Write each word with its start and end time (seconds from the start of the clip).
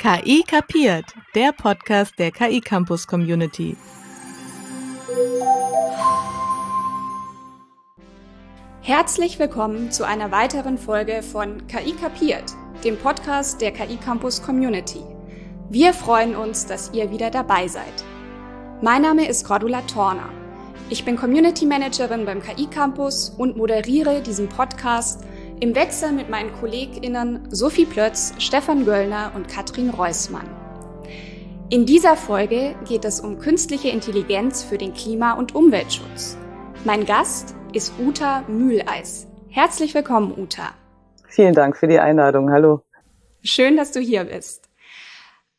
KI 0.00 0.44
kapiert, 0.46 1.06
der 1.34 1.50
Podcast 1.50 2.20
der 2.20 2.30
KI 2.30 2.60
Campus 2.60 3.08
Community. 3.08 3.76
Herzlich 8.80 9.40
willkommen 9.40 9.90
zu 9.90 10.06
einer 10.06 10.30
weiteren 10.30 10.78
Folge 10.78 11.20
von 11.24 11.66
KI 11.66 11.94
kapiert, 11.94 12.44
dem 12.84 12.96
Podcast 12.96 13.60
der 13.60 13.72
KI 13.72 13.96
Campus 13.96 14.40
Community. 14.40 15.02
Wir 15.68 15.92
freuen 15.92 16.36
uns, 16.36 16.64
dass 16.64 16.92
ihr 16.92 17.10
wieder 17.10 17.32
dabei 17.32 17.66
seid. 17.66 18.04
Mein 18.80 19.02
Name 19.02 19.26
ist 19.26 19.44
Cordula 19.44 19.80
Torner. 19.82 20.28
Ich 20.90 21.04
bin 21.04 21.16
Community 21.16 21.66
Managerin 21.66 22.24
beim 22.24 22.40
KI 22.40 22.68
Campus 22.68 23.30
und 23.36 23.56
moderiere 23.56 24.22
diesen 24.22 24.48
Podcast 24.48 25.24
im 25.60 25.74
Wechsel 25.74 26.12
mit 26.12 26.28
meinen 26.28 26.52
KollegInnen 26.52 27.48
Sophie 27.50 27.84
Plötz, 27.84 28.32
Stefan 28.38 28.84
Göllner 28.84 29.32
und 29.34 29.48
Katrin 29.48 29.90
Reusmann. 29.90 30.48
In 31.70 31.84
dieser 31.84 32.16
Folge 32.16 32.76
geht 32.86 33.04
es 33.04 33.20
um 33.20 33.38
künstliche 33.38 33.88
Intelligenz 33.88 34.62
für 34.62 34.78
den 34.78 34.94
Klima- 34.94 35.34
und 35.34 35.54
Umweltschutz. 35.54 36.38
Mein 36.84 37.04
Gast 37.04 37.54
ist 37.72 37.92
Uta 37.98 38.42
Mühleis. 38.48 39.26
Herzlich 39.48 39.94
willkommen, 39.94 40.32
Uta. 40.38 40.74
Vielen 41.26 41.54
Dank 41.54 41.76
für 41.76 41.88
die 41.88 41.98
Einladung. 41.98 42.50
Hallo. 42.50 42.82
Schön, 43.42 43.76
dass 43.76 43.92
du 43.92 44.00
hier 44.00 44.24
bist. 44.24 44.68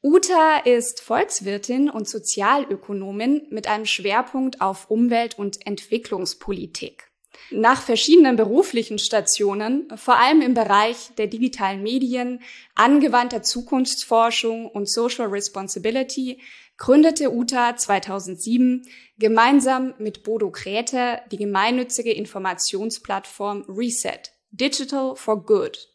Uta 0.02 0.61
ist 0.63 1.02
Volkswirtin 1.02 1.89
und 1.89 2.08
Sozialökonomin 2.08 3.47
mit 3.50 3.67
einem 3.67 3.86
Schwerpunkt 3.86 4.61
auf 4.61 4.89
Umwelt- 4.89 5.38
und 5.38 5.67
Entwicklungspolitik. 5.67 7.09
Nach 7.52 7.81
verschiedenen 7.81 8.35
beruflichen 8.35 8.99
Stationen, 8.99 9.88
vor 9.95 10.17
allem 10.17 10.41
im 10.41 10.53
Bereich 10.53 11.09
der 11.17 11.26
digitalen 11.26 11.81
Medien, 11.81 12.41
angewandter 12.75 13.41
Zukunftsforschung 13.41 14.67
und 14.67 14.88
Social 14.88 15.27
Responsibility, 15.27 16.41
gründete 16.77 17.31
Uta 17.31 17.75
2007 17.75 18.88
gemeinsam 19.17 19.95
mit 19.97 20.23
Bodo 20.23 20.52
Kräter 20.52 21.22
die 21.31 21.38
gemeinnützige 21.38 22.11
Informationsplattform 22.11 23.66
Reset, 23.67 24.22
Digital 24.52 25.16
for 25.16 25.44
Good. 25.44 25.89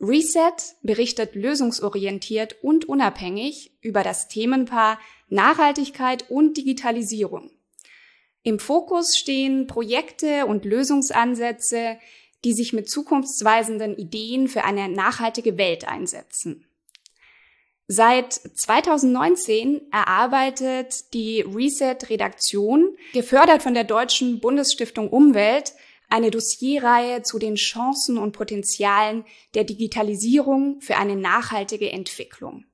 Reset 0.00 0.76
berichtet 0.82 1.34
lösungsorientiert 1.34 2.56
und 2.62 2.86
unabhängig 2.86 3.76
über 3.82 4.02
das 4.02 4.28
Themenpaar 4.28 4.98
Nachhaltigkeit 5.28 6.30
und 6.30 6.56
Digitalisierung. 6.56 7.50
Im 8.46 8.58
Fokus 8.58 9.16
stehen 9.16 9.66
Projekte 9.66 10.44
und 10.44 10.66
Lösungsansätze, 10.66 11.98
die 12.44 12.52
sich 12.52 12.74
mit 12.74 12.90
zukunftsweisenden 12.90 13.96
Ideen 13.96 14.48
für 14.48 14.64
eine 14.64 14.90
nachhaltige 14.90 15.56
Welt 15.56 15.88
einsetzen. 15.88 16.66
Seit 17.86 18.34
2019 18.34 19.80
erarbeitet 19.90 21.14
die 21.14 21.40
Reset-Redaktion, 21.40 22.96
gefördert 23.14 23.62
von 23.62 23.72
der 23.72 23.84
Deutschen 23.84 24.40
Bundesstiftung 24.40 25.08
Umwelt, 25.08 25.72
eine 26.10 26.30
Dossierreihe 26.30 27.22
zu 27.22 27.38
den 27.38 27.54
Chancen 27.54 28.18
und 28.18 28.32
Potenzialen 28.32 29.24
der 29.54 29.64
Digitalisierung 29.64 30.82
für 30.82 30.96
eine 30.96 31.16
nachhaltige 31.16 31.90
Entwicklung. 31.90 32.66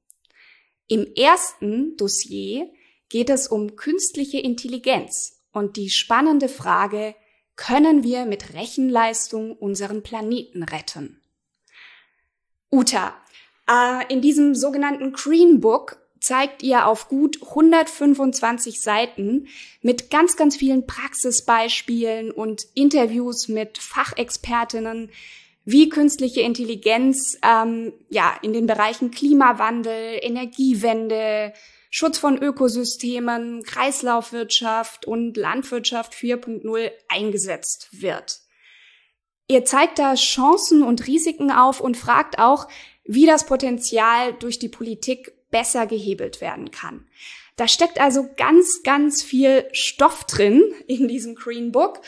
Im 0.88 1.06
ersten 1.14 1.96
Dossier 1.96 2.68
geht 3.08 3.30
es 3.30 3.46
um 3.46 3.77
künstliche 3.77 4.38
Intelligenz 4.38 5.39
und 5.52 5.76
die 5.76 5.90
spannende 5.90 6.48
Frage, 6.48 7.14
können 7.56 8.02
wir 8.02 8.24
mit 8.24 8.54
Rechenleistung 8.54 9.52
unseren 9.52 10.02
Planeten 10.02 10.62
retten? 10.62 11.20
Uta, 12.70 13.14
äh, 13.68 14.12
in 14.12 14.20
diesem 14.20 14.54
sogenannten 14.54 15.12
Green 15.12 15.60
Book 15.60 15.98
zeigt 16.20 16.62
ihr 16.62 16.86
auf 16.86 17.08
gut 17.08 17.38
125 17.42 18.80
Seiten 18.80 19.48
mit 19.82 20.10
ganz, 20.10 20.36
ganz 20.36 20.56
vielen 20.56 20.86
Praxisbeispielen 20.86 22.30
und 22.30 22.66
Interviews 22.74 23.48
mit 23.48 23.78
Fachexpertinnen, 23.78 25.10
wie 25.64 25.89
künstliche 25.89 26.40
Intelligenz 26.40 27.39
ähm, 27.42 27.92
ja 28.08 28.34
in 28.42 28.52
den 28.52 28.66
Bereichen 28.66 29.10
Klimawandel, 29.10 30.18
Energiewende, 30.22 31.52
Schutz 31.90 32.18
von 32.18 32.40
Ökosystemen, 32.40 33.64
Kreislaufwirtschaft 33.64 35.06
und 35.06 35.36
Landwirtschaft 35.36 36.14
4.0 36.14 36.90
eingesetzt 37.08 37.89
wird. 37.90 38.40
Ihr 39.48 39.64
zeigt 39.64 39.98
da 39.98 40.14
Chancen 40.14 40.84
und 40.84 41.08
Risiken 41.08 41.51
auf 41.51 41.80
und 41.80 41.96
fragt 41.96 42.39
auch, 42.39 42.68
wie 43.05 43.27
das 43.27 43.46
Potenzial 43.46 44.33
durch 44.34 44.61
die 44.61 44.68
Politik 44.68 45.33
besser 45.51 45.89
gehebelt 45.89 46.40
werden 46.40 46.70
kann. 46.70 47.08
Da 47.56 47.67
steckt 47.67 48.01
also 48.01 48.28
ganz, 48.36 48.84
ganz 48.84 49.24
viel 49.24 49.68
Stoff 49.72 50.24
drin 50.24 50.62
in 50.86 51.08
diesem 51.08 51.34
Green 51.34 51.72
Book. 51.72 52.01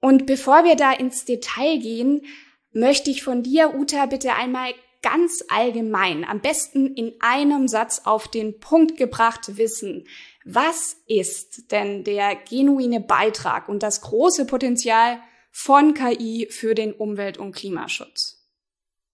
Und 0.00 0.24
bevor 0.24 0.64
wir 0.64 0.76
da 0.76 0.92
ins 0.92 1.26
Detail 1.26 1.78
gehen, 1.78 2.24
möchte 2.72 3.10
ich 3.10 3.22
von 3.22 3.42
dir, 3.42 3.74
Uta, 3.74 4.06
bitte 4.06 4.34
einmal 4.34 4.72
ganz 5.04 5.44
allgemein, 5.48 6.24
am 6.24 6.40
besten 6.40 6.86
in 6.94 7.12
einem 7.20 7.68
Satz 7.68 8.02
auf 8.06 8.26
den 8.26 8.58
Punkt 8.58 8.96
gebracht 8.96 9.58
wissen, 9.58 10.06
was 10.46 10.96
ist 11.06 11.70
denn 11.70 12.04
der 12.04 12.34
genuine 12.48 13.00
Beitrag 13.00 13.68
und 13.68 13.82
das 13.82 14.00
große 14.00 14.46
Potenzial 14.46 15.18
von 15.50 15.92
KI 15.94 16.48
für 16.50 16.74
den 16.74 16.94
Umwelt- 16.94 17.38
und 17.38 17.54
Klimaschutz? 17.54 18.40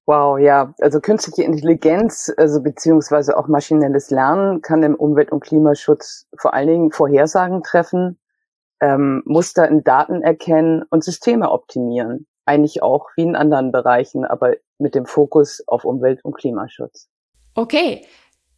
Wow, 0.07 0.39
ja, 0.39 0.75
also 0.81 1.01
künstliche 1.01 1.43
Intelligenz, 1.43 2.33
also 2.37 2.63
beziehungsweise 2.63 3.37
auch 3.37 3.49
maschinelles 3.49 4.11
Lernen 4.11 4.63
kann 4.63 4.83
im 4.83 4.95
Umwelt- 4.95 5.33
und 5.33 5.41
Klimaschutz 5.41 6.27
vor 6.37 6.55
allen 6.55 6.69
Dingen 6.69 6.93
Vorhersagen 6.93 7.63
treffen, 7.63 8.19
ähm, 8.81 9.23
Muster 9.25 9.69
in 9.69 9.85
Daten 9.85 10.23
erkennen 10.23 10.85
und 10.89 11.05
Systeme 11.05 11.51
optimieren. 11.51 12.27
Eigentlich 12.45 12.83
auch 12.83 13.09
wie 13.17 13.23
in 13.23 13.37
anderen 13.37 13.71
Bereichen, 13.71 14.25
aber 14.25 14.55
mit 14.81 14.95
dem 14.95 15.07
Fokus 15.07 15.63
auf 15.67 15.85
Umwelt- 15.85 16.25
und 16.25 16.35
Klimaschutz. 16.35 17.09
Okay, 17.55 18.07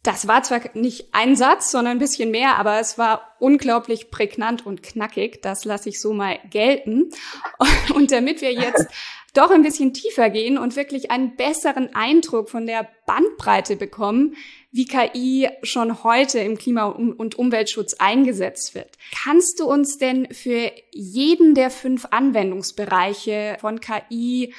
das 0.03 0.27
war 0.27 0.43
zwar 0.43 0.59
nicht 0.73 1.13
ein 1.13 1.37
Satz, 1.37 1.71
sondern 1.71 1.95
ein 1.95 1.99
bisschen 1.99 2.29
mehr, 2.29 2.57
aber 2.57 2.79
es 2.79 2.97
war 2.97 3.35
unglaublich 3.39 4.11
prägnant 4.11 4.65
und 4.65 4.83
knackig. 4.83 5.41
Das 5.41 5.63
lasse 5.63 5.87
ich 5.87 6.01
so 6.01 6.11
mal 6.11 6.39
gelten. 6.49 7.09
Und 7.95 8.11
damit 8.11 8.41
wir 8.41 8.51
jetzt 8.51 8.87
doch 9.33 9.49
ein 9.49 9.63
bisschen 9.63 9.93
tiefer 9.93 10.29
gehen 10.29 10.59
und 10.59 10.75
wirklich 10.75 11.09
einen 11.09 11.35
besseren 11.35 11.95
Eindruck 11.95 12.51
von 12.51 12.67
der 12.67 12.87
Bandbreite 13.07 13.75
bekommen, 13.75 14.35
wie 14.71 14.85
KI 14.85 15.49
schon 15.63 16.03
heute 16.03 16.37
im 16.39 16.55
Klima- 16.55 16.85
und 16.85 17.33
Umweltschutz 17.33 17.95
eingesetzt 17.95 18.75
wird. 18.75 18.89
Kannst 19.23 19.59
du 19.59 19.65
uns 19.65 19.97
denn 19.97 20.27
für 20.31 20.71
jeden 20.91 21.55
der 21.55 21.71
fünf 21.71 22.05
Anwendungsbereiche 22.11 23.57
von 23.59 23.79
KI 23.79 24.53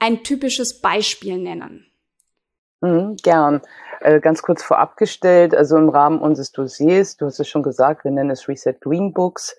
ein 0.00 0.24
typisches 0.24 0.80
Beispiel 0.80 1.38
nennen? 1.38 1.86
Mhm, 2.80 3.16
gern. 3.22 3.60
Äh, 4.00 4.20
ganz 4.20 4.42
kurz 4.42 4.62
vorab 4.62 4.96
gestellt, 4.96 5.54
also 5.54 5.76
im 5.76 5.90
Rahmen 5.90 6.20
unseres 6.20 6.52
Dossiers, 6.52 7.16
du 7.16 7.26
hast 7.26 7.38
es 7.38 7.48
schon 7.48 7.62
gesagt, 7.62 8.04
wir 8.04 8.10
nennen 8.10 8.30
es 8.30 8.48
Reset 8.48 8.74
Green 8.80 9.12
Books, 9.12 9.56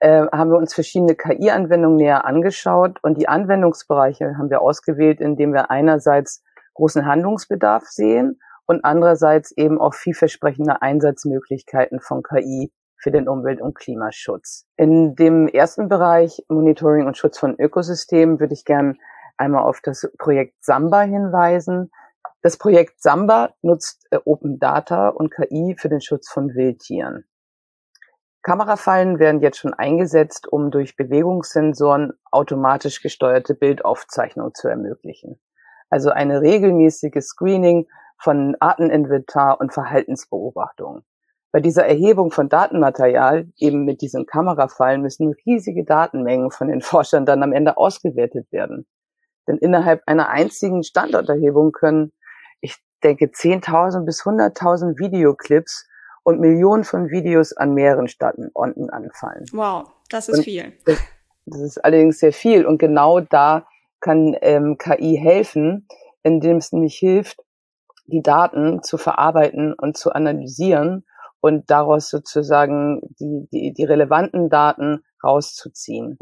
äh, 0.00 0.26
haben 0.32 0.50
wir 0.50 0.56
uns 0.56 0.72
verschiedene 0.72 1.14
KI-Anwendungen 1.14 1.98
näher 1.98 2.24
angeschaut 2.24 2.98
und 3.02 3.18
die 3.18 3.28
Anwendungsbereiche 3.28 4.38
haben 4.38 4.48
wir 4.48 4.62
ausgewählt, 4.62 5.20
indem 5.20 5.52
wir 5.52 5.70
einerseits 5.70 6.42
großen 6.74 7.04
Handlungsbedarf 7.04 7.84
sehen 7.84 8.40
und 8.64 8.84
andererseits 8.84 9.52
eben 9.52 9.78
auch 9.78 9.92
vielversprechende 9.92 10.80
Einsatzmöglichkeiten 10.80 12.00
von 12.00 12.22
KI 12.22 12.72
für 12.96 13.10
den 13.10 13.28
Umwelt- 13.28 13.60
und 13.60 13.74
Klimaschutz. 13.74 14.66
In 14.76 15.14
dem 15.16 15.48
ersten 15.48 15.88
Bereich 15.88 16.42
Monitoring 16.48 17.06
und 17.06 17.18
Schutz 17.18 17.38
von 17.38 17.56
Ökosystemen 17.58 18.40
würde 18.40 18.54
ich 18.54 18.64
gern 18.64 18.98
einmal 19.36 19.64
auf 19.64 19.80
das 19.82 20.10
Projekt 20.18 20.64
Samba 20.64 21.02
hinweisen. 21.02 21.90
Das 22.42 22.56
Projekt 22.56 23.00
Samba 23.00 23.54
nutzt 23.62 24.06
äh, 24.10 24.18
Open 24.24 24.58
Data 24.58 25.08
und 25.08 25.32
KI 25.32 25.76
für 25.78 25.88
den 25.88 26.00
Schutz 26.00 26.30
von 26.30 26.54
Wildtieren. 26.54 27.24
Kamerafallen 28.42 29.20
werden 29.20 29.40
jetzt 29.40 29.58
schon 29.58 29.72
eingesetzt, 29.72 30.48
um 30.48 30.72
durch 30.72 30.96
Bewegungssensoren 30.96 32.12
automatisch 32.32 33.00
gesteuerte 33.00 33.54
Bildaufzeichnung 33.54 34.52
zu 34.54 34.66
ermöglichen. 34.66 35.40
Also 35.90 36.10
eine 36.10 36.40
regelmäßige 36.40 37.22
Screening 37.22 37.86
von 38.18 38.56
Arteninventar 38.58 39.60
und 39.60 39.72
Verhaltensbeobachtungen. 39.72 41.04
Bei 41.52 41.60
dieser 41.60 41.86
Erhebung 41.86 42.30
von 42.30 42.48
Datenmaterial, 42.48 43.46
eben 43.58 43.84
mit 43.84 44.00
diesen 44.00 44.24
Kamerafallen, 44.24 45.02
müssen 45.02 45.34
riesige 45.46 45.84
Datenmengen 45.84 46.50
von 46.50 46.68
den 46.68 46.80
Forschern 46.82 47.26
dann 47.26 47.42
am 47.42 47.52
Ende 47.52 47.76
ausgewertet 47.76 48.50
werden. 48.50 48.86
Denn 49.48 49.58
innerhalb 49.58 50.02
einer 50.06 50.28
einzigen 50.28 50.82
Standorterhebung 50.82 51.72
können 51.72 52.12
ich 52.62 52.76
denke, 53.02 53.26
10.000 53.26 54.04
bis 54.04 54.22
100.000 54.22 54.98
Videoclips 54.98 55.86
und 56.22 56.40
Millionen 56.40 56.84
von 56.84 57.10
Videos 57.10 57.52
an 57.52 57.74
mehreren 57.74 58.08
Standorten 58.08 58.88
anfallen. 58.90 59.44
Wow, 59.52 59.90
das 60.08 60.28
ist 60.28 60.38
und 60.38 60.44
viel. 60.44 60.72
Das, 60.86 60.98
das, 61.46 61.60
ist 61.60 61.84
allerdings 61.84 62.20
sehr 62.20 62.32
viel. 62.32 62.64
Und 62.64 62.78
genau 62.78 63.20
da 63.20 63.66
kann 64.00 64.36
ähm, 64.40 64.78
KI 64.78 65.18
helfen, 65.20 65.88
indem 66.22 66.58
es 66.58 66.72
nämlich 66.72 66.96
hilft, 66.96 67.40
die 68.06 68.22
Daten 68.22 68.82
zu 68.82 68.98
verarbeiten 68.98 69.74
und 69.74 69.96
zu 69.96 70.12
analysieren 70.12 71.04
und 71.40 71.70
daraus 71.70 72.08
sozusagen 72.08 73.00
die, 73.18 73.48
die, 73.52 73.72
die 73.72 73.84
relevanten 73.84 74.48
Daten 74.48 75.04
rauszuziehen. 75.24 76.18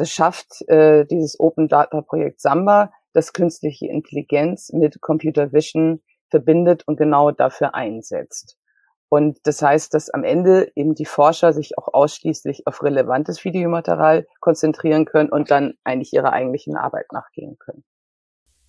Das 0.00 0.08
schafft 0.08 0.66
äh, 0.66 1.04
dieses 1.04 1.38
Open 1.38 1.68
Data 1.68 2.00
Projekt 2.00 2.40
Samba, 2.40 2.90
das 3.12 3.34
künstliche 3.34 3.86
Intelligenz 3.86 4.72
mit 4.72 5.02
Computer 5.02 5.52
Vision 5.52 6.00
verbindet 6.30 6.88
und 6.88 6.96
genau 6.96 7.32
dafür 7.32 7.74
einsetzt. 7.74 8.56
Und 9.10 9.40
das 9.42 9.60
heißt, 9.60 9.92
dass 9.92 10.08
am 10.08 10.24
Ende 10.24 10.72
eben 10.74 10.94
die 10.94 11.04
Forscher 11.04 11.52
sich 11.52 11.76
auch 11.76 11.92
ausschließlich 11.92 12.66
auf 12.66 12.82
relevantes 12.82 13.44
Videomaterial 13.44 14.26
konzentrieren 14.40 15.04
können 15.04 15.28
und 15.28 15.50
dann 15.50 15.74
eigentlich 15.84 16.14
ihrer 16.14 16.32
eigentlichen 16.32 16.78
Arbeit 16.78 17.12
nachgehen 17.12 17.58
können. 17.58 17.84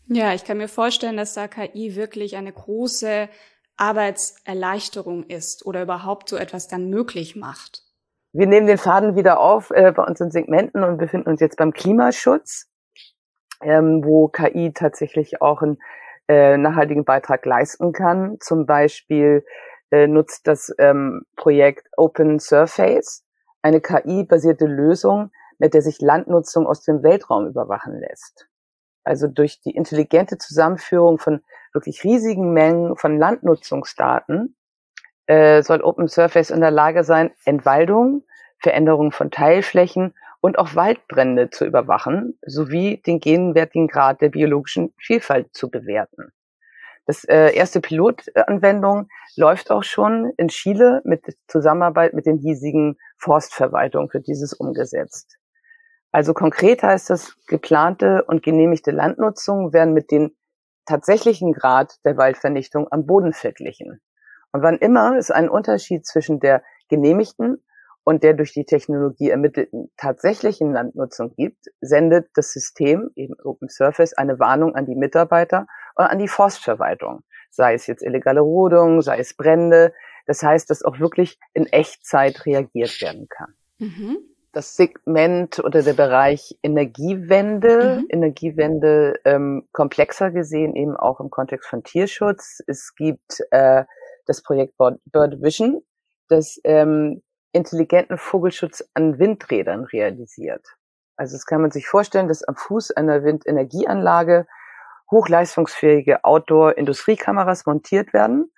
Ja, 0.08 0.34
ich 0.34 0.44
kann 0.44 0.58
mir 0.58 0.68
vorstellen, 0.68 1.16
dass 1.16 1.34
da 1.34 1.48
KI 1.48 1.96
wirklich 1.96 2.36
eine 2.36 2.52
große 2.52 3.30
Arbeitserleichterung 3.78 5.24
ist 5.28 5.66
oder 5.66 5.84
überhaupt 5.84 6.28
so 6.28 6.36
etwas 6.36 6.68
dann 6.68 6.90
möglich 6.90 7.38
macht. 7.38 7.86
Wir 8.34 8.48
nehmen 8.48 8.68
den 8.68 8.78
Faden 8.78 9.16
wieder 9.16 9.42
auf 9.42 9.72
äh, 9.72 9.92
bei 9.92 10.04
unseren 10.04 10.32
Segmenten 10.32 10.84
und 10.84 10.98
befinden 10.98 11.30
uns 11.30 11.42
jetzt 11.42 11.58
beim 11.58 11.74
Klimaschutz, 11.74 12.70
ähm, 13.62 14.04
wo 14.06 14.30
KI 14.30 14.72
tatsächlich 14.74 15.42
auch 15.42 15.62
einen 15.62 15.80
äh, 16.30 16.58
nachhaltigen 16.58 17.04
Beitrag 17.04 17.46
leisten 17.46 17.92
kann. 17.92 18.38
Zum 18.40 18.66
Beispiel 18.66 19.44
äh, 19.92 20.08
nutzt 20.08 20.48
das 20.48 20.74
ähm, 20.78 21.24
Projekt 21.36 21.90
Open 21.98 22.40
Surface 22.40 23.26
eine 23.62 23.82
KI-basierte 23.82 24.66
Lösung, 24.66 25.32
mit 25.60 25.74
der 25.74 25.82
sich 25.82 26.00
Landnutzung 26.00 26.66
aus 26.66 26.84
dem 26.84 27.04
Weltraum 27.04 27.48
überwachen 27.48 28.00
lässt. 28.00 28.48
Also 29.04 29.28
durch 29.28 29.60
die 29.60 29.72
intelligente 29.72 30.38
Zusammenführung 30.38 31.20
von 31.20 31.42
wirklich 31.74 32.04
riesigen 32.04 32.54
Mengen 32.54 32.96
von 32.96 33.18
Landnutzungsdaten 33.18 34.56
äh, 35.28 35.62
soll 35.64 35.82
Open 35.82 36.08
Surface 36.08 36.50
in 36.50 36.62
der 36.62 36.72
Lage 36.72 37.04
sein, 37.04 37.32
Entwaldung, 37.46 38.24
Veränderung 38.60 39.12
von 39.12 39.32
Teilflächen 39.32 40.14
und 40.40 40.58
auch 40.58 40.76
Waldbrände 40.76 41.50
zu 41.50 41.66
überwachen, 41.66 42.38
sowie 42.46 43.02
den 43.06 43.20
gegenwärtigen 43.20 43.88
Grad 43.88 44.22
der 44.22 44.30
biologischen 44.30 44.94
Vielfalt 44.98 45.54
zu 45.54 45.70
bewerten. 45.70 46.32
Das 47.06 47.24
äh, 47.24 47.54
erste 47.56 47.82
Pilotanwendung 47.82 49.08
läuft 49.36 49.72
auch 49.72 49.84
schon 49.84 50.32
in 50.38 50.50
Chile 50.50 51.02
mit 51.04 51.38
Zusammenarbeit 51.48 52.14
mit 52.14 52.26
den 52.26 52.38
hiesigen 52.38 52.98
Forstverwaltungen 53.18 54.10
für 54.10 54.22
dieses 54.22 54.54
umgesetzt. 54.54 55.38
Also 56.12 56.34
konkret 56.34 56.84
heißt 56.84 57.10
das, 57.10 57.36
geplante 57.48 58.24
und 58.28 58.44
genehmigte 58.44 58.92
Landnutzung 58.92 59.74
werden 59.74 59.94
mit 59.94 60.12
dem 60.12 60.36
tatsächlichen 60.86 61.54
Grad 61.54 61.96
der 62.06 62.18
Waldvernichtung 62.18 62.88
am 62.92 63.06
Boden 63.06 63.34
verglichen. 63.34 64.02
Und 64.52 64.64
wann 64.64 64.78
immer 64.78 65.18
es 65.18 65.32
einen 65.32 65.50
Unterschied 65.50 66.06
zwischen 66.06 66.40
der 66.40 66.64
genehmigten 66.90 67.64
und 68.04 68.24
der 68.24 68.34
durch 68.34 68.54
die 68.54 68.66
Technologie 68.66 69.30
ermittelten 69.30 69.92
tatsächlichen 69.98 70.74
Landnutzung 70.74 71.34
gibt, 71.36 71.68
sendet 71.80 72.30
das 72.34 72.52
System, 72.52 73.12
eben 73.16 73.36
Open 73.44 73.70
Surface, 73.70 74.14
eine 74.14 74.40
Warnung 74.40 74.76
an 74.76 74.86
die 74.86 74.96
Mitarbeiter 74.96 75.68
und 75.96 76.06
an 76.06 76.20
die 76.20 76.28
Forstverwaltung. 76.28 77.24
Sei 77.50 77.74
es 77.74 77.88
jetzt 77.88 78.04
illegale 78.04 78.42
Rodung, 78.42 79.02
sei 79.02 79.20
es 79.20 79.36
Brände. 79.36 79.94
Das 80.26 80.42
heißt, 80.42 80.70
dass 80.70 80.84
auch 80.84 81.00
wirklich 81.00 81.40
in 81.54 81.66
Echtzeit 81.68 82.46
reagiert 82.46 83.02
werden 83.02 83.28
kann. 83.30 83.54
Mhm 83.78 84.18
das 84.54 84.76
Segment 84.76 85.60
oder 85.60 85.82
der 85.82 85.94
Bereich 85.94 86.58
Energiewende, 86.62 88.00
mhm. 88.00 88.08
Energiewende 88.10 89.20
ähm, 89.24 89.68
komplexer 89.72 90.32
gesehen, 90.32 90.76
eben 90.76 90.96
auch 90.96 91.20
im 91.20 91.30
Kontext 91.30 91.70
von 91.70 91.84
Tierschutz. 91.84 92.62
Es 92.68 92.94
gibt 92.96 93.42
äh, 93.52 93.86
das 94.32 94.44
Projekt 94.44 94.78
Bird 94.78 95.42
Vision, 95.42 95.84
das 96.30 96.60
ähm, 96.64 97.22
intelligenten 97.52 98.18
Vogelschutz 98.18 98.84
an 98.94 99.20
Windrädern 99.20 99.84
realisiert. 99.84 100.66
Also 101.18 101.36
das 101.36 101.46
kann 101.46 101.62
man 101.62 101.72
sich 101.72 101.88
vorstellen, 101.88 102.28
dass 102.28 102.44
am 102.44 102.56
Fuß 102.56 102.92
einer 102.92 103.24
Windenergieanlage 103.24 104.48
hochleistungsfähige 105.12 106.24
Outdoor-Industriekameras 106.24 107.66
montiert 107.66 108.14
werden, 108.14 108.52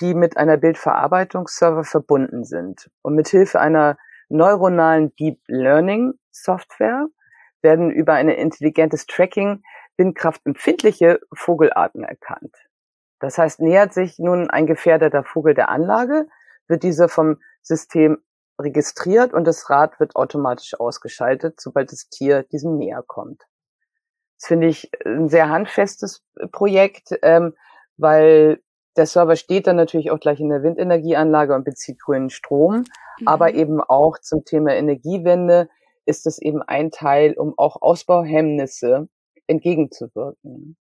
die 0.00 0.14
mit 0.14 0.36
einer 0.36 0.58
Bildverarbeitungsserver 0.58 1.84
verbunden 1.84 2.44
sind. 2.44 2.90
Und 3.00 3.14
mit 3.14 3.28
Hilfe 3.28 3.60
einer 3.60 3.96
neuronalen 4.28 5.14
Deep 5.16 5.40
Learning 5.46 6.12
Software 6.30 7.06
werden 7.62 7.90
über 7.90 8.12
ein 8.12 8.28
intelligentes 8.28 9.06
Tracking 9.06 9.62
windkraftempfindliche 9.96 11.20
Vogelarten 11.32 12.04
erkannt. 12.04 12.54
Das 13.18 13.38
heißt, 13.38 13.60
nähert 13.60 13.94
sich 13.94 14.18
nun 14.18 14.50
ein 14.50 14.66
gefährdeter 14.66 15.24
Vogel 15.24 15.54
der 15.54 15.68
Anlage, 15.68 16.26
wird 16.68 16.82
dieser 16.82 17.08
vom 17.08 17.38
System 17.62 18.18
registriert 18.60 19.32
und 19.32 19.46
das 19.46 19.68
Rad 19.70 19.98
wird 20.00 20.16
automatisch 20.16 20.78
ausgeschaltet, 20.78 21.60
sobald 21.60 21.92
das 21.92 22.08
Tier 22.08 22.42
diesem 22.44 22.76
näher 22.76 23.02
kommt. 23.06 23.42
Das 24.38 24.48
finde 24.48 24.66
ich 24.66 24.90
ein 25.04 25.28
sehr 25.28 25.48
handfestes 25.48 26.22
Projekt, 26.52 27.18
ähm, 27.22 27.54
weil 27.96 28.60
der 28.96 29.06
Server 29.06 29.36
steht 29.36 29.66
dann 29.66 29.76
natürlich 29.76 30.10
auch 30.10 30.20
gleich 30.20 30.40
in 30.40 30.48
der 30.48 30.62
Windenergieanlage 30.62 31.54
und 31.54 31.64
bezieht 31.64 32.00
grünen 32.00 32.30
Strom. 32.30 32.84
Mhm. 33.20 33.28
Aber 33.28 33.54
eben 33.54 33.80
auch 33.80 34.18
zum 34.18 34.44
Thema 34.44 34.74
Energiewende 34.74 35.68
ist 36.06 36.26
es 36.26 36.40
eben 36.40 36.62
ein 36.62 36.90
Teil, 36.90 37.34
um 37.34 37.54
auch 37.56 37.82
Ausbauhemmnisse 37.82 39.08
entgegenzuwirken. 39.46 40.76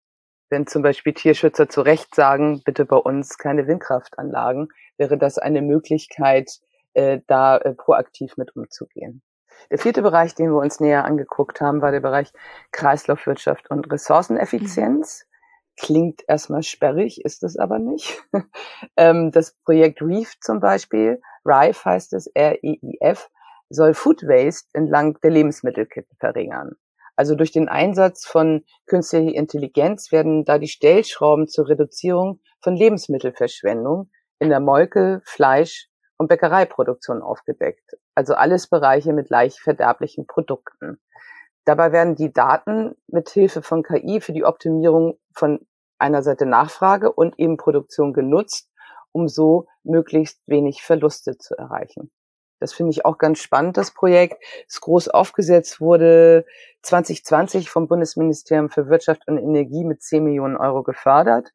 Wenn 0.51 0.67
zum 0.67 0.83
Beispiel 0.83 1.15
Tierschützer 1.15 1.69
zu 1.69 1.81
Recht 1.81 2.15
sagen, 2.15 2.63
bitte 2.65 2.85
bei 2.85 2.97
uns 2.97 3.39
keine 3.39 3.67
Windkraftanlagen, 3.67 4.69
wäre 4.97 5.19
das 5.19 5.39
eine 5.39 5.63
Möglichkeit, 5.63 6.61
äh, 6.93 7.21
da 7.27 7.57
äh, 7.59 7.75
proaktiv 7.75 8.37
mit 8.37 8.55
umzugehen. 8.55 9.23
Der 9.71 9.79
vierte 9.79 10.03
Bereich, 10.03 10.35
den 10.35 10.51
wir 10.51 10.61
uns 10.61 10.81
näher 10.81 11.05
angeguckt 11.05 11.61
haben, 11.61 11.81
war 11.81 11.91
der 11.91 12.01
Bereich 12.01 12.33
Kreislaufwirtschaft 12.73 13.71
und 13.71 13.91
Ressourceneffizienz. 13.91 15.25
Mhm 15.25 15.35
klingt 15.77 16.23
erstmal 16.29 16.63
sperrig, 16.63 17.25
ist 17.25 17.43
es 17.43 17.57
aber 17.57 17.79
nicht. 17.79 18.23
ähm, 18.97 19.31
das 19.31 19.53
Projekt 19.65 20.01
REEF 20.03 20.39
zum 20.41 20.61
Beispiel, 20.61 21.21
RIFE 21.45 21.85
heißt 21.85 22.13
es, 22.15 22.27
R-E-I-F, 22.29 23.31
soll 23.71 23.95
Food 23.95 24.23
Waste 24.23 24.69
entlang 24.73 25.19
der 25.23 25.31
Lebensmittelkette 25.31 26.15
verringern. 26.19 26.77
Also 27.17 27.35
durch 27.35 27.53
den 27.53 27.69
Einsatz 27.69 28.27
von 28.27 28.65
künstlicher 28.87 29.35
Intelligenz 29.35 30.11
werden 30.11 30.45
da 30.45 30.59
die 30.59 30.69
Stellschrauben 30.69 31.49
zur 31.49 31.69
Reduzierung 31.69 32.41
von 32.61 32.77
Lebensmittelverschwendung 32.77 34.11
in 34.39 34.49
der 34.49 34.61
Molke, 34.61 35.23
Fleisch 35.25 35.89
und 36.17 36.29
Bäckereiproduktion 36.29 37.23
aufgedeckt. 37.23 37.97
Also 38.15 38.35
alles 38.35 38.69
Bereiche 38.69 39.13
mit 39.13 39.31
leicht 39.31 39.61
verderblichen 39.61 40.27
Produkten. 40.27 41.01
Dabei 41.65 41.93
werden 41.93 42.15
die 42.15 42.33
Daten 42.33 42.95
mit 43.07 43.31
Hilfe 43.31 43.63
von 43.63 43.83
KI 43.83 44.21
für 44.21 44.33
die 44.33 44.45
Optimierung 44.45 45.19
von 45.33 45.67
einer 45.99 46.23
Seite 46.23 46.47
Nachfrage 46.47 47.13
und 47.13 47.39
eben 47.39 47.57
Produktion 47.57 48.13
genutzt, 48.13 48.71
um 49.13 49.29
so 49.29 49.67
möglichst 49.83 50.41
wenig 50.47 50.83
Verluste 50.83 51.39
zu 51.39 51.57
erreichen. 51.57 52.11
Das 52.61 52.73
finde 52.73 52.93
ich 52.93 53.05
auch 53.05 53.19
ganz 53.19 53.41
spannend, 53.41 53.77
das 53.77 53.91
Projekt. 53.91 54.43
Es 54.69 54.81
groß 54.81 55.09
aufgesetzt 55.09 55.81
wurde 55.81 56.47
2020 56.83 57.71
vom 57.71 57.89
Bundesministerium 57.89 58.71
für 58.71 58.89
Wirtschaft 58.89 59.27
und 59.27 59.39
Energie 59.39 59.85
mit 59.85 60.03
10 60.03 60.25
Millionen 60.25 60.57
Euro 60.57 60.83
gefördert. 60.83 61.53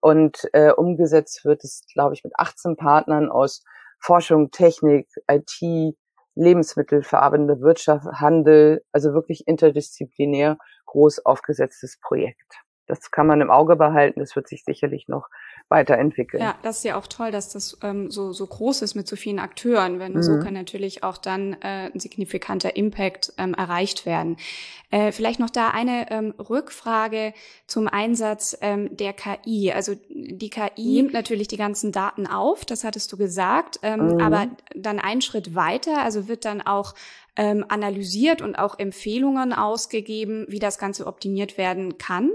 Und 0.00 0.48
äh, 0.52 0.72
umgesetzt 0.72 1.44
wird 1.44 1.62
es, 1.64 1.82
glaube 1.92 2.14
ich, 2.14 2.24
mit 2.24 2.32
18 2.36 2.76
Partnern 2.76 3.30
aus 3.30 3.62
Forschung, 3.98 4.50
Technik, 4.50 5.08
IT, 5.30 5.94
Lebensmittelverarbeitende 6.34 7.60
Wirtschaft, 7.60 8.06
Handel, 8.06 8.82
also 8.92 9.12
wirklich 9.12 9.46
interdisziplinär 9.46 10.56
groß 10.86 11.26
aufgesetztes 11.26 11.98
Projekt. 12.00 12.54
Das 12.90 13.10
kann 13.10 13.26
man 13.26 13.40
im 13.40 13.50
Auge 13.50 13.76
behalten. 13.76 14.20
Das 14.20 14.36
wird 14.36 14.48
sich 14.48 14.64
sicherlich 14.64 15.08
noch 15.08 15.28
weiterentwickeln. 15.68 16.42
Ja, 16.42 16.56
das 16.62 16.78
ist 16.78 16.84
ja 16.84 16.96
auch 16.96 17.06
toll, 17.06 17.30
dass 17.30 17.48
das 17.48 17.78
ähm, 17.82 18.10
so, 18.10 18.32
so 18.32 18.44
groß 18.46 18.82
ist 18.82 18.96
mit 18.96 19.06
so 19.06 19.14
vielen 19.14 19.38
Akteuren, 19.38 20.00
wenn 20.00 20.14
mhm. 20.14 20.22
so 20.22 20.40
kann 20.40 20.52
natürlich 20.52 21.04
auch 21.04 21.16
dann 21.16 21.54
äh, 21.62 21.90
ein 21.94 22.00
signifikanter 22.00 22.76
Impact 22.76 23.32
ähm, 23.38 23.54
erreicht 23.54 24.04
werden. 24.04 24.36
Äh, 24.90 25.12
vielleicht 25.12 25.38
noch 25.38 25.50
da 25.50 25.70
eine 25.70 26.10
ähm, 26.10 26.34
Rückfrage 26.38 27.32
zum 27.68 27.86
Einsatz 27.86 28.58
ähm, 28.60 28.96
der 28.96 29.12
KI. 29.12 29.72
Also 29.72 29.94
die 30.08 30.50
KI 30.50 30.70
mhm. 30.76 30.94
nimmt 30.94 31.12
natürlich 31.12 31.46
die 31.46 31.56
ganzen 31.56 31.92
Daten 31.92 32.26
auf, 32.26 32.64
das 32.64 32.82
hattest 32.82 33.12
du 33.12 33.16
gesagt, 33.16 33.78
ähm, 33.82 34.14
mhm. 34.14 34.20
aber 34.20 34.48
dann 34.74 34.98
einen 34.98 35.22
Schritt 35.22 35.54
weiter, 35.54 36.02
also 36.02 36.26
wird 36.26 36.44
dann 36.44 36.60
auch 36.60 36.94
ähm, 37.36 37.64
analysiert 37.68 38.42
und 38.42 38.56
auch 38.56 38.78
Empfehlungen 38.78 39.52
ausgegeben, 39.52 40.46
wie 40.48 40.58
das 40.58 40.78
Ganze 40.78 41.06
optimiert 41.06 41.58
werden 41.58 41.96
kann. 41.96 42.32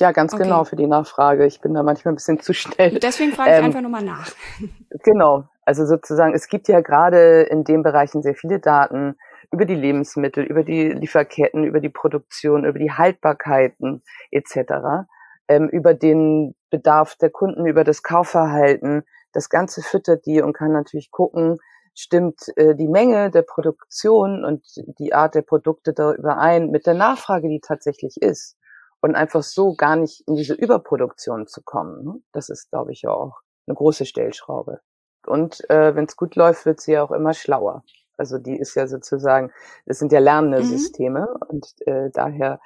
Ja, 0.00 0.12
ganz 0.12 0.32
okay. 0.32 0.44
genau 0.44 0.64
für 0.64 0.76
die 0.76 0.86
Nachfrage. 0.86 1.46
Ich 1.46 1.60
bin 1.60 1.74
da 1.74 1.82
manchmal 1.82 2.12
ein 2.12 2.16
bisschen 2.16 2.40
zu 2.40 2.54
schnell. 2.54 2.98
Deswegen 2.98 3.32
frage 3.32 3.50
ich 3.50 3.58
ähm, 3.58 3.64
einfach 3.64 3.80
nochmal 3.80 4.04
nach. 4.04 4.30
Genau. 5.04 5.44
Also 5.64 5.86
sozusagen, 5.86 6.34
es 6.34 6.48
gibt 6.48 6.68
ja 6.68 6.80
gerade 6.80 7.42
in 7.42 7.64
den 7.64 7.82
Bereichen 7.82 8.22
sehr 8.22 8.34
viele 8.34 8.58
Daten 8.58 9.16
über 9.52 9.64
die 9.64 9.74
Lebensmittel, 9.74 10.44
über 10.44 10.64
die 10.64 10.88
Lieferketten, 10.88 11.64
über 11.64 11.80
die 11.80 11.88
Produktion, 11.88 12.64
über 12.64 12.78
die 12.78 12.90
Haltbarkeiten 12.90 14.02
etc. 14.30 15.06
ähm, 15.48 15.68
über 15.68 15.94
den 15.94 16.54
Bedarf 16.70 17.16
der 17.16 17.30
Kunden, 17.30 17.66
über 17.66 17.84
das 17.84 18.02
Kaufverhalten. 18.02 19.04
Das 19.32 19.48
Ganze 19.48 19.82
füttert 19.82 20.26
die 20.26 20.42
und 20.42 20.52
kann 20.52 20.72
natürlich 20.72 21.10
gucken, 21.10 21.58
stimmt 21.94 22.48
äh, 22.56 22.74
die 22.74 22.88
Menge 22.88 23.30
der 23.30 23.42
Produktion 23.42 24.44
und 24.44 24.64
die 24.98 25.12
Art 25.12 25.34
der 25.34 25.42
Produkte 25.42 25.92
da 25.92 26.12
überein 26.12 26.70
mit 26.70 26.86
der 26.86 26.94
Nachfrage, 26.94 27.48
die 27.48 27.60
tatsächlich 27.60 28.16
ist. 28.20 28.56
Und 29.02 29.14
einfach 29.14 29.42
so 29.42 29.74
gar 29.74 29.96
nicht 29.96 30.22
in 30.26 30.36
diese 30.36 30.54
Überproduktion 30.54 31.46
zu 31.46 31.62
kommen. 31.62 32.04
Ne? 32.04 32.22
Das 32.32 32.48
ist, 32.48 32.70
glaube 32.70 32.92
ich, 32.92 33.06
auch 33.06 33.40
eine 33.66 33.74
große 33.74 34.06
Stellschraube. 34.06 34.80
Und 35.26 35.68
äh, 35.70 35.94
wenn 35.94 36.04
es 36.06 36.16
gut 36.16 36.36
läuft, 36.36 36.66
wird 36.66 36.80
sie 36.80 36.92
ja 36.92 37.02
auch 37.02 37.10
immer 37.10 37.34
schlauer. 37.34 37.84
Also 38.16 38.38
die 38.38 38.56
ist 38.56 38.74
ja 38.76 38.86
sozusagen, 38.86 39.50
das 39.86 39.98
sind 39.98 40.12
ja 40.12 40.20
lernende 40.20 40.60
mhm. 40.60 40.64
Systeme 40.64 41.34
und 41.48 41.74
äh, 41.86 42.10
daher 42.12 42.60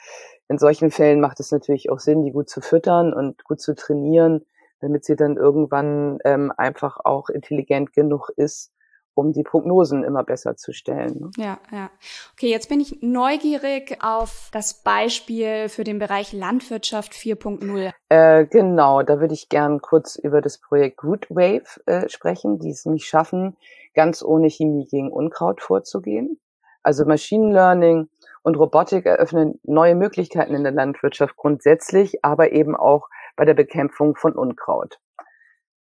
in 0.49 0.59
solchen 0.59 0.91
Fällen 0.91 1.21
macht 1.21 1.41
es 1.41 1.51
natürlich 1.51 1.91
auch 1.91 1.99
Sinn, 1.99 2.23
die 2.23 2.33
gut 2.33 2.49
zu 2.49 2.61
füttern 2.61 3.13
und 3.13 3.43
gut 3.45 3.61
zu 3.61 3.75
trainieren, 3.75 4.45
damit 4.81 5.05
sie 5.05 5.17
dann 5.17 5.37
irgendwann 5.37 6.19
ähm, 6.25 6.53
einfach 6.57 6.99
auch 7.05 7.29
intelligent 7.29 7.93
genug 7.93 8.31
ist, 8.37 8.73
um 9.17 9.33
die 9.33 9.43
Prognosen 9.43 10.05
immer 10.05 10.23
besser 10.23 10.57
zu 10.57 10.73
stellen. 10.73 11.17
Ne? 11.19 11.31
Ja, 11.37 11.59
ja. 11.73 11.91
Okay, 12.35 12.51
jetzt 12.51 12.69
bin 12.69 12.81
ich 12.81 12.99
neugierig 13.01 13.99
auf 14.01 14.51
das 14.53 14.83
Beispiel 14.83 15.69
für 15.69 15.85
den 15.85 15.99
Bereich 15.99 16.33
Landwirtschaft 16.33 17.13
4.0. 17.13 17.93
Äh, 18.11 18.47
genau, 18.47 19.03
da 19.03 19.19
würde 19.19 19.35
ich 19.35 19.49
gern 19.49 19.81
kurz 19.81 20.17
über 20.17 20.41
das 20.41 20.59
Projekt 20.59 21.03
Rootwave 21.03 21.81
äh, 21.87 22.09
sprechen, 22.09 22.59
die 22.59 22.71
es 22.71 22.85
mich 22.85 23.07
schaffen, 23.07 23.57
ganz 23.95 24.23
ohne 24.23 24.51
Chemie 24.51 24.87
gegen 24.87 25.11
Unkraut 25.11 25.63
vorzugehen. 25.63 26.39
Also 26.83 27.05
Machine 27.07 27.53
Learning 27.53 28.09
und 28.43 28.57
Robotik 28.57 29.07
eröffnen 29.07 29.59
neue 29.65 29.95
Möglichkeiten 29.95 30.55
in 30.55 30.63
der 30.63 30.73
Landwirtschaft 30.73 31.37
grundsätzlich, 31.37 32.23
aber 32.23 32.53
eben 32.53 32.77
auch 32.77 33.09
bei 33.35 33.45
der 33.45 33.55
Bekämpfung 33.55 34.15
von 34.15 34.35
Unkraut. 34.35 34.99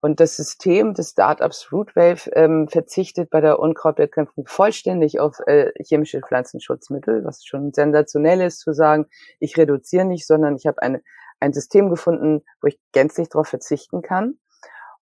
Und 0.06 0.20
das 0.20 0.36
System 0.36 0.94
des 0.94 1.10
Startups 1.10 1.72
Rootwave 1.72 2.30
ähm, 2.34 2.68
verzichtet 2.68 3.32
bei 3.32 3.42
der 3.42 3.58
Unkrautbekämpfung 3.58 4.46
vollständig 4.46 5.20
auf 5.20 5.40
äh, 5.48 5.72
chemische 5.84 6.22
Pflanzenschutzmittel, 6.22 7.26
was 7.26 7.44
schon 7.44 7.74
sensationell 7.74 8.42
ist 8.42 8.60
zu 8.60 8.72
sagen, 8.72 9.08
ich 9.40 9.58
reduziere 9.58 10.06
nicht, 10.06 10.28
sondern 10.28 10.58
ich 10.58 10.68
habe 10.68 10.80
eine, 10.84 11.02
ein 11.40 11.54
System 11.54 11.90
gefunden, 11.90 12.44
wo 12.62 12.68
ich 12.68 12.80
gänzlich 12.92 13.30
darauf 13.30 13.48
verzichten 13.48 14.04
kann. 14.04 14.38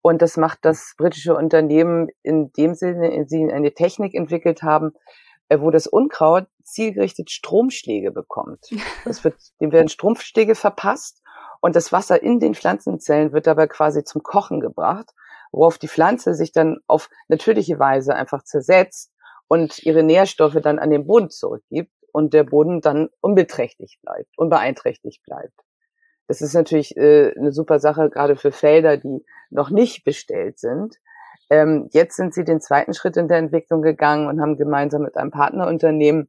Und 0.01 0.21
das 0.21 0.37
macht 0.37 0.59
das 0.61 0.93
britische 0.97 1.35
Unternehmen 1.35 2.07
in 2.21 2.53
dem 2.53 2.73
Sinne, 2.73 3.13
in 3.13 3.27
sie 3.27 3.51
eine 3.51 3.73
Technik 3.73 4.15
entwickelt 4.15 4.63
haben, 4.63 4.93
äh, 5.49 5.59
wo 5.59 5.69
das 5.69 5.85
Unkraut 5.85 6.47
zielgerichtet 6.63 7.29
Stromschläge 7.29 8.11
bekommt. 8.11 8.69
Es 9.03 9.25
wird, 9.25 9.35
dem 9.59 9.73
werden 9.73 9.89
Stromschläge 9.89 10.55
verpasst 10.55 11.22
und 11.63 11.77
das 11.77 11.93
Wasser 11.93 12.21
in 12.21 12.41
den 12.41 12.55
Pflanzenzellen 12.55 13.31
wird 13.31 13.47
dabei 13.47 13.67
quasi 13.67 14.03
zum 14.03 14.21
Kochen 14.21 14.59
gebracht, 14.59 15.11
worauf 15.53 15.77
die 15.77 15.87
Pflanze 15.87 16.35
sich 16.35 16.51
dann 16.51 16.79
auf 16.87 17.09
natürliche 17.29 17.79
Weise 17.79 18.15
einfach 18.15 18.43
zersetzt 18.43 19.13
und 19.47 19.81
ihre 19.81 20.03
Nährstoffe 20.03 20.57
dann 20.61 20.77
an 20.77 20.89
den 20.89 21.07
Boden 21.07 21.29
zurückgibt 21.29 21.93
und 22.11 22.33
der 22.33 22.43
Boden 22.43 22.81
dann 22.81 23.07
unbeträchtlich 23.21 23.97
bleibt, 24.01 24.37
unbeeinträchtigt 24.37 25.23
bleibt. 25.23 25.57
Das 26.27 26.41
ist 26.41 26.53
natürlich 26.53 26.97
äh, 26.97 27.33
eine 27.37 27.53
super 27.53 27.79
Sache, 27.79 28.09
gerade 28.09 28.35
für 28.35 28.51
Felder, 28.51 28.97
die 28.97 29.25
noch 29.49 29.69
nicht 29.69 30.03
bestellt 30.03 30.59
sind. 30.59 30.97
Ähm, 31.49 31.87
jetzt 31.93 32.17
sind 32.17 32.33
sie 32.33 32.43
den 32.43 32.59
zweiten 32.59 32.93
Schritt 32.93 33.15
in 33.15 33.29
der 33.29 33.37
Entwicklung 33.37 33.81
gegangen 33.81 34.27
und 34.27 34.41
haben 34.41 34.57
gemeinsam 34.57 35.03
mit 35.03 35.15
einem 35.15 35.31
Partnerunternehmen 35.31 36.27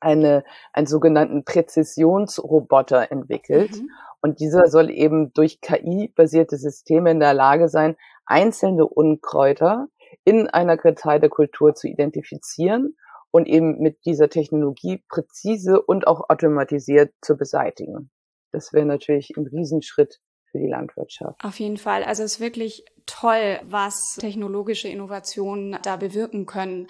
eine, 0.00 0.44
einen 0.72 0.86
sogenannten 0.88 1.44
Präzisionsroboter 1.44 3.12
entwickelt. 3.12 3.76
Mhm. 3.76 3.90
Und 4.20 4.40
dieser 4.40 4.66
soll 4.66 4.90
eben 4.90 5.32
durch 5.32 5.60
KI-basierte 5.60 6.56
Systeme 6.56 7.10
in 7.10 7.20
der 7.20 7.34
Lage 7.34 7.68
sein, 7.68 7.96
einzelne 8.26 8.86
Unkräuter 8.86 9.88
in 10.24 10.48
einer 10.48 10.76
Getreidekultur 10.76 11.74
zu 11.74 11.86
identifizieren 11.86 12.96
und 13.30 13.46
eben 13.46 13.78
mit 13.78 14.04
dieser 14.04 14.28
Technologie 14.28 15.04
präzise 15.08 15.80
und 15.80 16.06
auch 16.06 16.28
automatisiert 16.28 17.12
zu 17.20 17.36
beseitigen. 17.36 18.10
Das 18.52 18.72
wäre 18.72 18.86
natürlich 18.86 19.36
ein 19.36 19.46
Riesenschritt 19.46 20.20
für 20.50 20.58
die 20.58 20.68
Landwirtschaft. 20.68 21.44
Auf 21.44 21.58
jeden 21.60 21.76
Fall. 21.76 22.02
Also 22.04 22.22
es 22.22 22.34
ist 22.34 22.40
wirklich 22.40 22.84
toll, 23.08 23.60
was 23.64 24.16
technologische 24.20 24.88
Innovationen 24.88 25.78
da 25.82 25.96
bewirken 25.96 26.46
können 26.46 26.86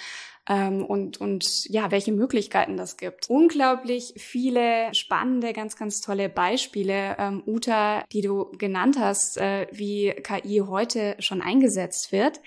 ähm, 0.49 0.85
und, 0.85 1.21
und 1.21 1.65
ja, 1.67 1.91
welche 1.91 2.13
Möglichkeiten 2.13 2.77
das 2.77 2.97
gibt. 2.97 3.29
Unglaublich 3.29 4.15
viele 4.17 4.93
spannende, 4.95 5.53
ganz, 5.53 5.77
ganz 5.77 6.01
tolle 6.01 6.29
Beispiele, 6.29 7.17
ähm, 7.19 7.43
Uta, 7.47 8.05
die 8.13 8.23
du 8.23 8.51
genannt 8.59 8.97
hast, 8.99 9.39
äh, 9.39 9.67
wie 9.71 10.11
KI 10.11 10.63
heute 10.67 11.17
schon 11.19 11.43
eingesetzt 11.43 12.13
wird. 12.13 12.41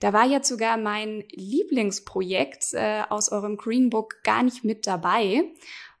Da 0.00 0.12
war 0.12 0.26
jetzt 0.26 0.48
sogar 0.48 0.76
mein 0.76 1.24
Lieblingsprojekt 1.32 2.72
äh, 2.72 3.02
aus 3.08 3.32
eurem 3.32 3.56
Greenbook 3.56 4.22
gar 4.22 4.44
nicht 4.44 4.64
mit 4.64 4.86
dabei. 4.86 5.42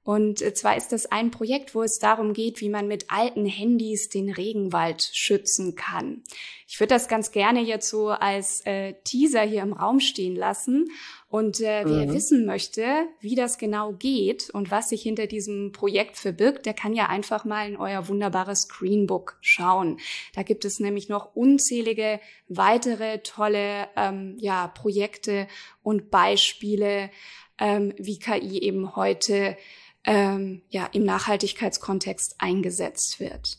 Und 0.08 0.40
äh, 0.40 0.54
zwar 0.54 0.74
ist 0.74 0.92
das 0.92 1.04
ein 1.04 1.30
Projekt, 1.30 1.74
wo 1.74 1.82
es 1.82 1.98
darum 1.98 2.32
geht, 2.32 2.62
wie 2.62 2.70
man 2.70 2.88
mit 2.88 3.10
alten 3.10 3.44
Handys 3.44 4.08
den 4.08 4.30
Regenwald 4.30 5.02
schützen 5.02 5.74
kann. 5.74 6.22
Ich 6.66 6.80
würde 6.80 6.94
das 6.94 7.08
ganz 7.08 7.30
gerne 7.30 7.60
jetzt 7.60 7.90
so 7.90 8.08
als 8.08 8.64
äh, 8.64 8.94
Teaser 9.04 9.42
hier 9.42 9.60
im 9.60 9.74
Raum 9.74 10.00
stehen 10.00 10.34
lassen. 10.34 10.88
Und 11.28 11.60
äh, 11.60 11.84
wer 11.84 12.06
mhm. 12.06 12.14
wissen 12.14 12.46
möchte, 12.46 12.86
wie 13.20 13.34
das 13.34 13.58
genau 13.58 13.92
geht 13.92 14.48
und 14.48 14.70
was 14.70 14.88
sich 14.88 15.02
hinter 15.02 15.26
diesem 15.26 15.72
Projekt 15.72 16.16
verbirgt, 16.16 16.64
der 16.64 16.72
kann 16.72 16.94
ja 16.94 17.10
einfach 17.10 17.44
mal 17.44 17.68
in 17.68 17.76
euer 17.76 18.08
wunderbares 18.08 18.62
Screenbook 18.62 19.36
schauen. 19.42 19.98
Da 20.34 20.42
gibt 20.42 20.64
es 20.64 20.80
nämlich 20.80 21.10
noch 21.10 21.36
unzählige 21.36 22.18
weitere 22.48 23.18
tolle 23.18 23.88
ähm, 23.94 24.38
ja, 24.40 24.68
Projekte 24.68 25.48
und 25.82 26.10
Beispiele, 26.10 27.10
ähm, 27.58 27.92
wie 27.98 28.18
KI 28.18 28.62
eben 28.62 28.96
heute 28.96 29.58
ähm, 30.04 30.62
ja, 30.68 30.86
im 30.92 31.04
Nachhaltigkeitskontext 31.04 32.36
eingesetzt 32.38 33.20
wird. 33.20 33.58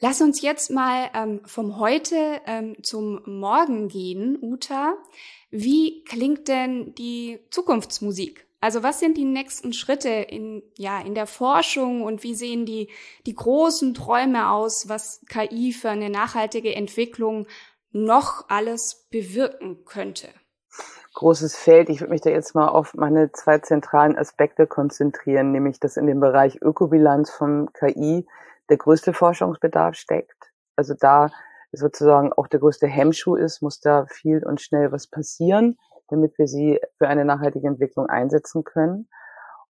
Lass 0.00 0.20
uns 0.20 0.42
jetzt 0.42 0.70
mal 0.70 1.10
ähm, 1.14 1.40
vom 1.44 1.78
Heute 1.78 2.40
ähm, 2.46 2.76
zum 2.82 3.22
Morgen 3.24 3.88
gehen, 3.88 4.38
Uta. 4.40 4.96
Wie 5.50 6.04
klingt 6.04 6.48
denn 6.48 6.94
die 6.94 7.38
Zukunftsmusik? 7.50 8.46
Also 8.60 8.82
was 8.82 8.98
sind 8.98 9.16
die 9.16 9.24
nächsten 9.24 9.72
Schritte 9.72 10.08
in, 10.08 10.62
ja, 10.78 11.00
in 11.00 11.14
der 11.14 11.26
Forschung 11.26 12.02
und 12.02 12.22
wie 12.22 12.34
sehen 12.34 12.64
die, 12.66 12.88
die 13.26 13.34
großen 13.34 13.94
Träume 13.94 14.50
aus, 14.50 14.88
was 14.88 15.20
KI 15.28 15.72
für 15.72 15.90
eine 15.90 16.10
nachhaltige 16.10 16.74
Entwicklung 16.74 17.46
noch 17.92 18.48
alles 18.48 19.06
bewirken 19.10 19.84
könnte? 19.84 20.28
Großes 21.14 21.56
Feld. 21.56 21.88
Ich 21.88 22.00
würde 22.00 22.12
mich 22.12 22.20
da 22.20 22.30
jetzt 22.30 22.54
mal 22.54 22.68
auf 22.68 22.94
meine 22.94 23.32
zwei 23.32 23.58
zentralen 23.58 24.18
Aspekte 24.18 24.66
konzentrieren, 24.66 25.52
nämlich 25.52 25.80
dass 25.80 25.96
in 25.96 26.06
dem 26.06 26.20
Bereich 26.20 26.60
Ökobilanz 26.60 27.30
von 27.30 27.72
KI 27.72 28.26
der 28.68 28.76
größte 28.76 29.12
Forschungsbedarf 29.12 29.94
steckt. 29.94 30.52
Also 30.76 30.94
da 30.98 31.30
sozusagen 31.72 32.32
auch 32.32 32.46
der 32.46 32.60
größte 32.60 32.86
Hemmschuh 32.86 33.36
ist, 33.36 33.62
muss 33.62 33.80
da 33.80 34.06
viel 34.06 34.44
und 34.44 34.60
schnell 34.60 34.92
was 34.92 35.06
passieren, 35.06 35.78
damit 36.08 36.38
wir 36.38 36.46
sie 36.46 36.80
für 36.98 37.08
eine 37.08 37.24
nachhaltige 37.24 37.66
Entwicklung 37.66 38.06
einsetzen 38.06 38.64
können. 38.64 39.08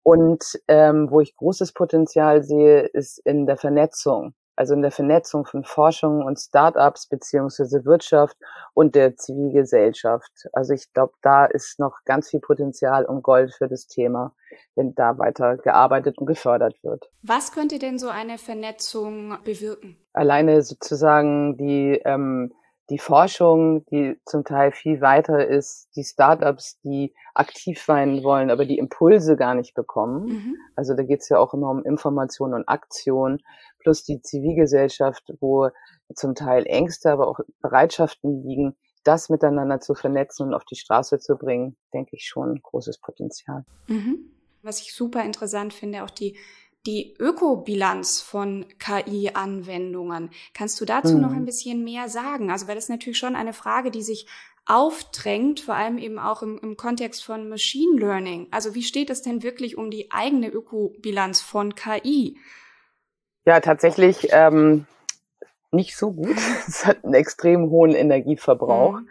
Und 0.03 0.61
ähm, 0.69 1.11
wo 1.11 1.21
ich 1.21 1.37
großes 1.37 1.73
Potenzial 1.75 2.43
sehe, 2.43 2.81
ist 2.81 3.19
in 3.19 3.47
der 3.47 3.57
Vernetzung 3.57 4.35
also 4.63 4.75
in 4.75 4.83
der 4.83 4.93
Vernetzung 4.93 5.45
von 5.45 5.65
Forschung 5.65 6.23
und 6.23 6.39
Startups 6.39 7.09
beziehungsweise 7.09 7.85
Wirtschaft 7.85 8.37
und 8.75 8.95
der 8.95 9.17
Zivilgesellschaft. 9.17 10.31
Also 10.53 10.73
ich 10.73 10.93
glaube, 10.93 11.15
da 11.21 11.47
ist 11.47 11.81
noch 11.81 12.05
ganz 12.05 12.31
viel 12.31 12.39
Potenzial 12.39 13.05
und 13.05 13.25
Gold 13.25 13.53
für 13.53 13.67
das 13.67 13.89
Thema, 13.89 14.37
wenn 14.77 14.95
da 14.95 15.19
weiter 15.19 15.57
gearbeitet 15.57 16.19
und 16.19 16.27
gefördert 16.27 16.77
wird. 16.85 17.11
Was 17.23 17.51
könnte 17.51 17.81
denn 17.81 17.99
so 17.99 18.09
eine 18.09 18.39
Vernetzung 18.39 19.37
bewirken? 19.43 19.97
Alleine 20.13 20.63
sozusagen 20.63 21.57
die 21.57 22.01
ähm, 22.05 22.53
die 22.93 22.99
Forschung, 22.99 23.87
die 23.87 24.21
zum 24.27 24.45
Teil 24.45 24.71
viel 24.71 25.01
weiter 25.01 25.47
ist, 25.47 25.89
die 25.97 26.05
Startups, 26.05 26.79
die 26.83 27.15
aktiv 27.33 27.81
sein 27.81 28.23
wollen, 28.23 28.51
aber 28.51 28.67
die 28.67 28.77
Impulse 28.77 29.37
gar 29.37 29.55
nicht 29.55 29.75
bekommen. 29.75 30.27
Mhm. 30.27 30.57
Also 30.77 30.95
da 30.95 31.03
geht 31.03 31.21
es 31.21 31.29
ja 31.31 31.39
auch 31.39 31.55
immer 31.55 31.71
um 31.71 31.85
Information 31.85 32.53
und 32.53 32.69
Aktion, 32.69 33.41
plus 33.83 34.05
die 34.05 34.21
Zivilgesellschaft, 34.23 35.33
wo 35.41 35.69
zum 36.15 36.35
Teil 36.35 36.67
Ängste, 36.67 37.11
aber 37.11 37.29
auch 37.29 37.41
Bereitschaften 37.61 38.43
liegen, 38.43 38.77
das 39.05 39.29
miteinander 39.29 39.81
zu 39.81 39.95
vernetzen 39.95 40.47
und 40.47 40.55
auf 40.55 40.65
die 40.65 40.77
Straße 40.77 41.19
zu 41.19 41.37
bringen, 41.37 41.77
denke 41.93 42.17
ich 42.17 42.27
schon 42.27 42.61
großes 42.63 42.99
Potenzial. 42.99 43.65
Mhm. 43.89 44.31
Was 44.63 44.81
ich 44.81 44.95
super 44.95 45.25
interessant 45.25 45.75
finde, 45.75 46.05
auch 46.05 46.11
die 46.11 46.39
die 46.87 47.15
Ökobilanz 47.19 48.21
von 48.21 48.67
KI-Anwendungen. 48.79 50.31
Kannst 50.53 50.81
du 50.81 50.85
dazu 50.85 51.15
mhm. 51.15 51.21
noch 51.21 51.33
ein 51.33 51.45
bisschen 51.45 51.85
mehr 51.85 52.09
sagen? 52.09 52.51
Also, 52.51 52.67
weil 52.67 52.75
das 52.75 52.85
ist 52.85 52.91
natürlich 52.91 53.19
schon 53.19 53.37
eine 53.37 53.53
Frage, 53.53 53.91
die 53.91 54.03
sich 54.03 54.27
aufdrängt, 54.67 55.61
vor 55.61 55.75
allem 55.75 55.99
eben 55.99 56.19
auch 56.19 56.43
im, 56.43 56.59
im 56.59 56.77
Kontext 56.77 57.25
von 57.25 57.49
Machine 57.49 58.01
Learning. 58.01 58.49
Also, 58.51 58.75
wie 58.75 58.83
steht 58.83 59.11
es 59.11 59.23
denn 59.23 59.43
wirklich 59.43 59.79
um 59.79 59.91
die 59.91 60.11
eigene 60.11 60.49
Ökobilanz 60.49 61.41
von 61.41 61.75
KI? 61.75 62.39
Ja, 63.45 63.61
tatsächlich 63.61 64.29
ähm, 64.31 64.87
nicht 65.71 65.97
so 65.97 66.13
gut. 66.13 66.37
es 66.69 66.87
hat 66.87 67.05
einen 67.05 67.15
extrem 67.15 67.71
hohen 67.71 67.95
Energieverbrauch. 67.95 69.01
Mhm. 69.01 69.09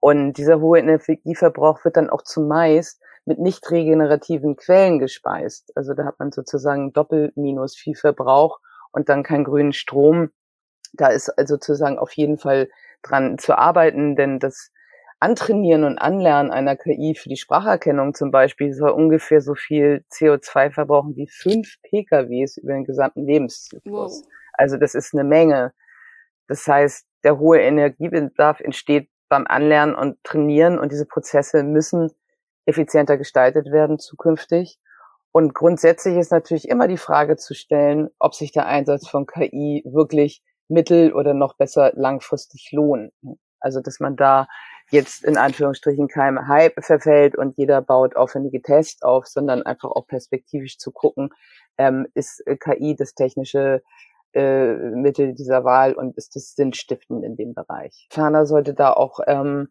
Und 0.00 0.34
dieser 0.34 0.60
hohe 0.60 0.78
Energieverbrauch 0.78 1.84
wird 1.84 1.96
dann 1.96 2.10
auch 2.10 2.22
zumeist 2.22 3.00
mit 3.24 3.38
nicht 3.38 3.70
regenerativen 3.70 4.56
Quellen 4.56 4.98
gespeist. 4.98 5.72
Also 5.76 5.94
da 5.94 6.04
hat 6.04 6.18
man 6.18 6.30
sozusagen 6.30 6.92
doppelt 6.92 7.36
minus 7.36 7.74
viel 7.74 7.94
Verbrauch 7.94 8.60
und 8.92 9.08
dann 9.08 9.22
keinen 9.22 9.44
grünen 9.44 9.72
Strom. 9.72 10.30
Da 10.92 11.08
ist 11.08 11.30
also 11.30 11.54
sozusagen 11.54 11.98
auf 11.98 12.12
jeden 12.12 12.38
Fall 12.38 12.68
dran 13.02 13.38
zu 13.38 13.56
arbeiten, 13.56 14.14
denn 14.14 14.38
das 14.38 14.70
Antrainieren 15.24 15.84
und 15.84 15.96
Anlernen 15.96 16.50
einer 16.50 16.76
KI 16.76 17.14
für 17.14 17.30
die 17.30 17.38
Spracherkennung 17.38 18.12
zum 18.12 18.30
Beispiel 18.30 18.74
soll 18.74 18.90
ungefähr 18.90 19.40
so 19.40 19.54
viel 19.54 20.04
CO2 20.12 20.70
verbrauchen 20.70 21.16
wie 21.16 21.26
fünf 21.26 21.76
PKWs 21.80 22.58
über 22.58 22.74
den 22.74 22.84
gesamten 22.84 23.24
Lebenszyklus. 23.24 24.20
Wow. 24.20 24.32
Also 24.52 24.76
das 24.76 24.94
ist 24.94 25.14
eine 25.14 25.24
Menge. 25.24 25.72
Das 26.46 26.68
heißt, 26.68 27.06
der 27.24 27.38
hohe 27.38 27.58
Energiebedarf 27.58 28.60
entsteht 28.60 29.08
beim 29.30 29.46
Anlernen 29.46 29.94
und 29.94 30.22
Trainieren 30.24 30.78
und 30.78 30.92
diese 30.92 31.06
Prozesse 31.06 31.62
müssen 31.62 32.10
effizienter 32.66 33.16
gestaltet 33.16 33.72
werden 33.72 33.98
zukünftig. 33.98 34.78
Und 35.32 35.54
grundsätzlich 35.54 36.18
ist 36.18 36.32
natürlich 36.32 36.68
immer 36.68 36.86
die 36.86 36.98
Frage 36.98 37.38
zu 37.38 37.54
stellen, 37.54 38.10
ob 38.18 38.34
sich 38.34 38.52
der 38.52 38.66
Einsatz 38.66 39.08
von 39.08 39.24
KI 39.24 39.84
wirklich 39.86 40.42
mittel- 40.68 41.14
oder 41.14 41.32
noch 41.32 41.56
besser 41.56 41.92
langfristig 41.94 42.72
lohnt. 42.72 43.14
Also, 43.64 43.80
dass 43.80 44.00
man 44.00 44.16
da 44.16 44.46
jetzt 44.90 45.24
in 45.24 45.36
Anführungsstrichen 45.36 46.08
keinem 46.08 46.46
Hype 46.46 46.84
verfällt 46.84 47.36
und 47.36 47.56
jeder 47.56 47.80
baut 47.80 48.16
aufwendige 48.16 48.62
Tests 48.62 49.02
auf, 49.02 49.26
sondern 49.26 49.62
einfach 49.62 49.90
auch 49.90 50.06
perspektivisch 50.06 50.78
zu 50.78 50.92
gucken, 50.92 51.30
ähm, 51.78 52.06
ist 52.14 52.44
KI 52.60 52.94
das 52.94 53.14
technische 53.14 53.82
äh, 54.34 54.74
Mittel 54.74 55.34
dieser 55.34 55.64
Wahl 55.64 55.94
und 55.94 56.16
ist 56.16 56.36
das 56.36 56.54
sinnstiftend 56.54 57.24
in 57.24 57.36
dem 57.36 57.54
Bereich. 57.54 58.06
Ferner 58.10 58.46
sollte 58.46 58.74
da 58.74 58.92
auch 58.92 59.20
ähm, 59.26 59.68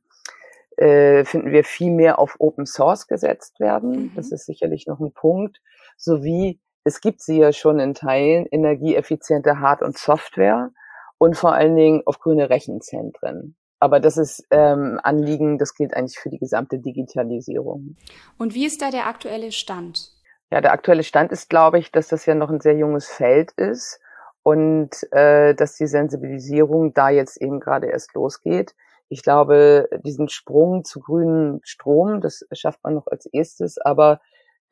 äh, 0.77 1.23
finden 1.25 1.51
wir 1.51 1.63
viel 1.63 1.91
mehr 1.91 2.17
auf 2.19 2.35
Open 2.39 2.65
Source 2.65 3.07
gesetzt 3.07 3.59
werden. 3.59 3.91
Mhm. 3.91 4.11
Das 4.15 4.31
ist 4.31 4.45
sicherlich 4.45 4.87
noch 4.87 4.99
ein 4.99 5.13
Punkt. 5.13 5.61
Sowie 5.97 6.59
es 6.83 6.99
gibt 6.99 7.21
sie 7.21 7.37
ja 7.37 7.53
schon 7.53 7.79
in 7.79 7.93
Teilen, 7.93 8.45
energieeffiziente 8.45 9.59
Hard- 9.59 9.83
und 9.83 9.97
Software 9.97 10.71
und 11.17 11.37
vor 11.37 11.53
allen 11.53 11.75
Dingen 11.75 12.01
auf 12.05 12.19
grüne 12.19 12.49
Rechenzentren. 12.49 13.55
Aber 13.83 13.99
das 13.99 14.15
ist 14.15 14.47
ähm, 14.49 14.97
Anliegen, 15.03 15.57
das 15.57 15.75
gilt 15.75 15.93
eigentlich 15.93 16.17
für 16.17 16.29
die 16.29 16.39
gesamte 16.39 16.79
Digitalisierung. 16.79 17.97
Und 18.37 18.53
wie 18.53 18.65
ist 18.65 18.81
da 18.81 18.91
der 18.91 19.07
aktuelle 19.07 19.51
Stand? 19.51 20.13
Ja, 20.49 20.61
der 20.61 20.71
aktuelle 20.71 21.03
Stand 21.03 21.33
ist, 21.33 21.49
glaube 21.49 21.79
ich, 21.79 21.91
dass 21.91 22.07
das 22.07 22.25
ja 22.25 22.33
noch 22.33 22.49
ein 22.49 22.61
sehr 22.61 22.77
junges 22.77 23.09
Feld 23.09 23.51
ist 23.57 23.99
und 24.41 24.91
äh, 25.11 25.53
dass 25.53 25.75
die 25.75 25.87
Sensibilisierung 25.87 26.93
da 26.93 27.09
jetzt 27.09 27.41
eben 27.41 27.59
gerade 27.59 27.87
erst 27.87 28.13
losgeht. 28.13 28.73
Ich 29.09 29.21
glaube, 29.21 29.89
diesen 30.05 30.29
Sprung 30.29 30.85
zu 30.85 31.01
grünem 31.01 31.59
Strom, 31.63 32.21
das 32.21 32.45
schafft 32.53 32.81
man 32.85 32.93
noch 32.93 33.07
als 33.07 33.25
erstes, 33.25 33.77
aber 33.79 34.21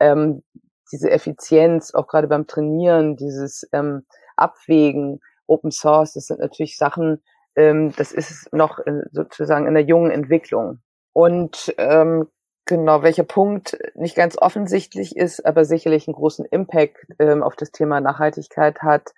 ähm, 0.00 0.42
diese 0.90 1.10
Effizienz, 1.10 1.92
auch 1.92 2.06
gerade 2.06 2.28
beim 2.28 2.46
Trainieren, 2.46 3.16
dieses 3.16 3.68
ähm, 3.72 4.06
Abwägen, 4.36 5.20
Open 5.46 5.70
Source, 5.70 6.14
das 6.14 6.28
sind 6.28 6.40
natürlich 6.40 6.78
Sachen, 6.78 7.22
ähm, 7.56 7.92
das 7.96 8.12
ist 8.12 8.52
noch 8.52 8.78
in, 8.78 9.04
sozusagen 9.12 9.66
in 9.66 9.74
der 9.74 9.84
jungen 9.84 10.10
Entwicklung. 10.10 10.80
Und 11.12 11.74
ähm, 11.78 12.28
genau, 12.64 13.02
welcher 13.02 13.24
Punkt 13.24 13.78
nicht 13.94 14.16
ganz 14.16 14.38
offensichtlich 14.38 15.16
ist, 15.16 15.44
aber 15.44 15.64
sicherlich 15.64 16.08
einen 16.08 16.14
großen 16.14 16.44
Impact 16.46 17.06
ähm, 17.18 17.42
auf 17.42 17.56
das 17.56 17.70
Thema 17.70 18.00
Nachhaltigkeit 18.00 18.80
hat, 18.80 19.12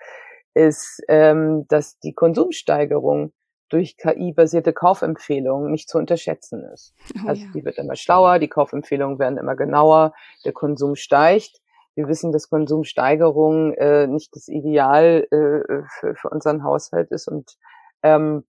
ist, 0.55 1.03
ähm, 1.09 1.67
dass 1.69 1.99
die 1.99 2.15
Konsumsteigerung 2.15 3.33
durch 3.69 3.97
KI-basierte 3.97 4.73
Kaufempfehlungen 4.73 5.71
nicht 5.71 5.89
zu 5.89 5.99
unterschätzen 5.99 6.65
ist. 6.73 6.95
Oh, 7.17 7.29
also 7.29 7.45
ja. 7.45 7.51
die 7.55 7.65
wird 7.65 7.79
immer 7.79 7.97
schlauer, 7.97 8.39
die 8.39 8.49
Kaufempfehlungen 8.49 9.19
werden 9.19 9.39
immer 9.39 9.57
genauer, 9.57 10.15
der 10.45 10.53
Konsum 10.53 10.95
steigt. 10.95 11.61
Wir 11.97 12.09
wissen, 12.09 12.33
dass 12.33 12.51
Konsumsteigerung 12.51 13.73
äh, 13.75 14.07
nicht 14.07 14.35
das 14.35 14.49
Ideal 14.49 15.27
äh, 15.31 15.83
für, 15.99 16.15
für 16.15 16.29
unseren 16.29 16.63
Haushalt 16.63 17.11
ist 17.11 17.29
und 17.29 17.57
ähm, 18.05 18.45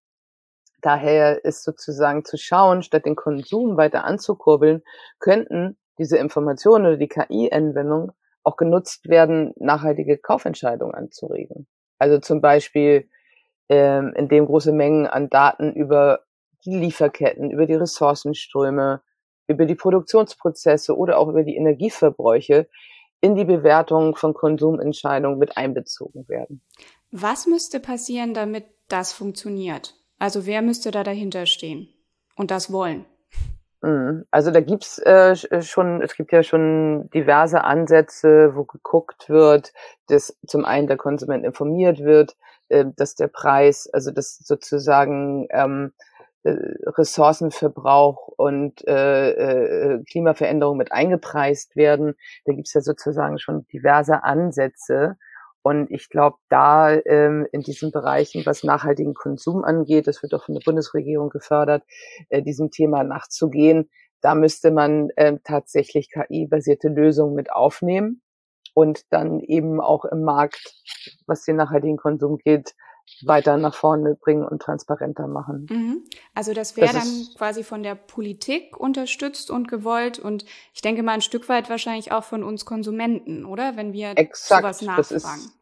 daher 0.82 1.44
ist 1.44 1.64
sozusagen 1.64 2.26
zu 2.26 2.38
schauen, 2.38 2.84
statt 2.84 3.06
den 3.06 3.16
Konsum 3.16 3.78
weiter 3.78 4.04
anzukurbeln, 4.04 4.84
könnten 5.20 5.78
diese 5.98 6.18
Informationen 6.18 6.86
oder 6.86 6.98
die 6.98 7.08
KI-Anwendung 7.08 8.12
auch 8.44 8.58
genutzt 8.58 9.10
werden, 9.10 9.54
nachhaltige 9.58 10.20
Kaufentscheidungen 10.20 10.94
anzuregen. 10.94 11.68
Also 11.98 12.20
zum 12.20 12.42
Beispiel 12.42 13.10
ähm, 13.70 14.14
in 14.16 14.28
dem 14.28 14.46
große 14.46 14.74
Mengen 14.74 15.08
an 15.08 15.30
Daten 15.30 15.74
über 15.74 16.20
die 16.66 16.76
Lieferketten, 16.76 17.50
über 17.50 17.66
die 17.66 17.76
Ressourcenströme, 17.76 19.02
über 19.48 19.66
die 19.66 19.76
Produktionsprozesse 19.76 20.96
oder 20.96 21.18
auch 21.18 21.30
über 21.30 21.44
die 21.44 21.56
Energieverbräuche 21.56 22.68
in 23.22 23.36
die 23.36 23.46
Bewertung 23.46 24.16
von 24.16 24.34
Konsumentscheidungen 24.34 25.40
mit 25.40 25.58
einbezogen 25.58 26.28
werden. 26.28 26.62
Was 27.12 27.48
müsste 27.48 27.80
passieren, 27.80 28.34
damit 28.34 28.66
das 28.88 29.14
funktioniert? 29.14 29.96
Also 30.20 30.46
wer 30.46 30.62
müsste 30.62 30.92
da 30.92 31.04
dahinter 31.04 31.46
stehen 31.46 31.90
und 32.36 32.52
das 32.52 32.72
wollen? 32.72 33.06
Mhm. 33.82 34.26
Also 34.32 34.52
da 34.52 34.62
gibt's 34.62 34.98
äh, 35.00 35.36
schon, 35.62 36.02
es 36.02 36.16
gibt 36.16 36.32
ja 36.32 36.42
schon 36.42 37.10
diverse 37.14 37.64
Ansätze, 37.64 38.56
wo 38.56 38.64
geguckt 38.64 39.30
wird, 39.30 39.74
dass 40.08 40.38
zum 40.48 40.66
einen 40.66 40.88
der 40.88 40.98
Konsument 40.98 41.46
informiert 41.46 42.00
wird, 42.00 42.36
äh, 42.70 42.86
dass 42.96 43.16
der 43.16 43.28
Preis, 43.28 43.88
also 43.92 44.12
dass 44.12 44.38
sozusagen 44.38 45.48
ähm, 45.52 45.94
äh, 46.44 46.56
Ressourcenverbrauch 46.98 48.28
und 48.38 48.88
äh, 48.88 49.32
äh, 49.32 50.04
Klimaveränderung 50.10 50.78
mit 50.78 50.92
eingepreist 50.92 51.76
werden. 51.76 52.16
Da 52.46 52.54
gibt's 52.54 52.74
ja 52.74 52.82
sozusagen 52.82 53.38
schon 53.40 53.68
diverse 53.68 54.24
Ansätze. 54.24 55.18
Und 55.66 55.90
ich 55.90 56.10
glaube, 56.10 56.38
da 56.48 56.94
ähm, 56.94 57.48
in 57.52 57.62
diesen 57.62 57.92
Bereichen, 57.92 58.46
was 58.46 58.64
nachhaltigen 58.64 59.16
Konsum 59.16 59.64
angeht, 59.64 60.06
das 60.06 60.22
wird 60.22 60.36
auch 60.36 60.46
von 60.46 60.54
der 60.54 60.62
Bundesregierung 60.64 61.30
gefördert, 61.30 61.82
äh, 62.30 62.44
diesem 62.44 62.70
Thema 62.70 63.04
nachzugehen. 63.04 63.90
Da 64.22 64.36
müsste 64.36 64.70
man 64.70 65.10
äh, 65.16 65.40
tatsächlich 65.44 66.12
KI-basierte 66.12 66.90
Lösungen 66.90 67.34
mit 67.34 67.52
aufnehmen 67.52 68.22
und 68.76 69.12
dann 69.12 69.40
eben 69.40 69.82
auch 69.82 70.06
im 70.06 70.22
Markt, 70.22 70.76
was 71.26 71.46
den 71.46 71.56
nachhaltigen 71.56 71.98
Konsum 71.98 72.38
geht, 72.38 72.76
weiter 73.24 73.58
nach 73.58 73.76
vorne 73.76 74.16
bringen 74.16 74.46
und 74.46 74.62
transparenter 74.62 75.28
machen. 75.28 75.68
Mhm. 75.70 76.04
Also 76.34 76.54
das 76.54 76.76
wäre 76.76 76.94
dann 76.94 77.28
quasi 77.38 77.64
von 77.64 77.84
der 77.84 77.96
Politik 77.96 78.78
unterstützt 78.78 79.52
und 79.52 79.68
gewollt 79.68 80.20
und 80.20 80.46
ich 80.74 80.82
denke 80.82 81.04
mal 81.04 81.14
ein 81.14 81.22
Stück 81.22 81.48
weit 81.50 81.70
wahrscheinlich 81.70 82.12
auch 82.12 82.24
von 82.24 82.44
uns 82.44 82.66
Konsumenten, 82.66 83.46
oder? 83.46 83.76
Wenn 83.76 83.94
wir 83.94 84.14
Exakt, 84.16 84.62
sowas 84.62 84.82
nachfragen. 84.82 85.08
Das 85.10 85.12
ist, 85.12 85.60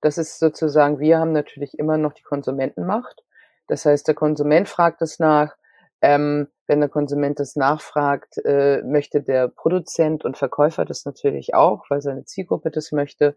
das 0.00 0.18
ist 0.18 0.38
sozusagen, 0.38 0.98
wir 0.98 1.18
haben 1.18 1.32
natürlich 1.32 1.78
immer 1.78 1.98
noch 1.98 2.12
die 2.12 2.22
Konsumentenmacht. 2.22 3.22
Das 3.66 3.84
heißt, 3.84 4.08
der 4.08 4.14
Konsument 4.14 4.68
fragt 4.68 5.02
es 5.02 5.18
nach, 5.18 5.54
ähm, 6.00 6.48
wenn 6.66 6.80
der 6.80 6.88
Konsument 6.88 7.40
das 7.40 7.56
nachfragt, 7.56 8.38
äh, 8.44 8.82
möchte 8.82 9.22
der 9.22 9.48
Produzent 9.48 10.24
und 10.24 10.36
Verkäufer 10.36 10.84
das 10.84 11.04
natürlich 11.04 11.54
auch, 11.54 11.86
weil 11.88 12.00
seine 12.00 12.24
Zielgruppe 12.24 12.70
das 12.70 12.92
möchte. 12.92 13.36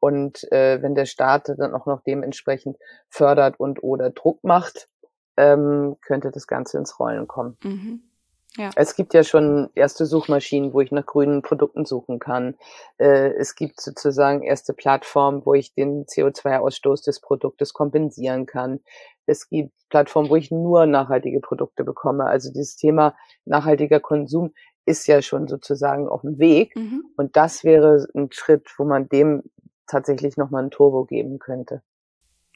Und 0.00 0.50
äh, 0.50 0.82
wenn 0.82 0.94
der 0.94 1.06
Staat 1.06 1.48
dann 1.48 1.74
auch 1.74 1.86
noch 1.86 2.02
dementsprechend 2.02 2.78
fördert 3.08 3.60
und 3.60 3.82
oder 3.82 4.10
Druck 4.10 4.42
macht, 4.42 4.88
ähm, 5.36 5.96
könnte 6.02 6.30
das 6.30 6.46
Ganze 6.46 6.78
ins 6.78 6.98
Rollen 6.98 7.28
kommen. 7.28 7.56
Mhm. 7.62 8.02
Ja. 8.56 8.70
Es 8.74 8.96
gibt 8.96 9.14
ja 9.14 9.22
schon 9.22 9.70
erste 9.74 10.06
Suchmaschinen, 10.06 10.72
wo 10.72 10.80
ich 10.80 10.90
nach 10.90 11.06
grünen 11.06 11.42
Produkten 11.42 11.84
suchen 11.84 12.18
kann. 12.18 12.56
Äh, 12.98 13.32
es 13.34 13.54
gibt 13.54 13.80
sozusagen 13.80 14.42
erste 14.42 14.74
Plattformen, 14.74 15.42
wo 15.44 15.54
ich 15.54 15.72
den 15.74 16.04
CO2-Ausstoß 16.06 17.04
des 17.04 17.20
Produktes 17.20 17.72
kompensieren 17.72 18.46
kann. 18.46 18.80
Es 19.26 19.48
gibt 19.48 19.72
Plattformen, 19.88 20.30
wo 20.30 20.36
ich 20.36 20.50
nur 20.50 20.86
nachhaltige 20.86 21.40
Produkte 21.40 21.84
bekomme. 21.84 22.24
Also 22.24 22.50
dieses 22.50 22.76
Thema 22.76 23.14
nachhaltiger 23.44 24.00
Konsum 24.00 24.52
ist 24.84 25.06
ja 25.06 25.22
schon 25.22 25.46
sozusagen 25.46 26.08
auf 26.08 26.22
dem 26.22 26.38
Weg. 26.38 26.74
Mhm. 26.74 27.04
Und 27.16 27.36
das 27.36 27.62
wäre 27.62 28.06
ein 28.14 28.32
Schritt, 28.32 28.68
wo 28.78 28.84
man 28.84 29.08
dem 29.08 29.44
tatsächlich 29.90 30.36
nochmal 30.36 30.64
ein 30.64 30.70
Turbo 30.70 31.04
geben 31.04 31.38
könnte. 31.38 31.82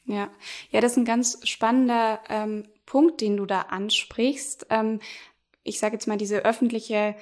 Ja, 0.05 0.29
ja, 0.69 0.81
das 0.81 0.93
ist 0.93 0.97
ein 0.97 1.05
ganz 1.05 1.39
spannender 1.47 2.19
ähm, 2.29 2.65
Punkt, 2.85 3.21
den 3.21 3.37
du 3.37 3.45
da 3.45 3.61
ansprichst. 3.61 4.67
Ähm, 4.69 4.99
ich 5.63 5.79
sage 5.79 5.93
jetzt 5.93 6.07
mal, 6.07 6.17
diese 6.17 6.45
öffentliche 6.45 7.15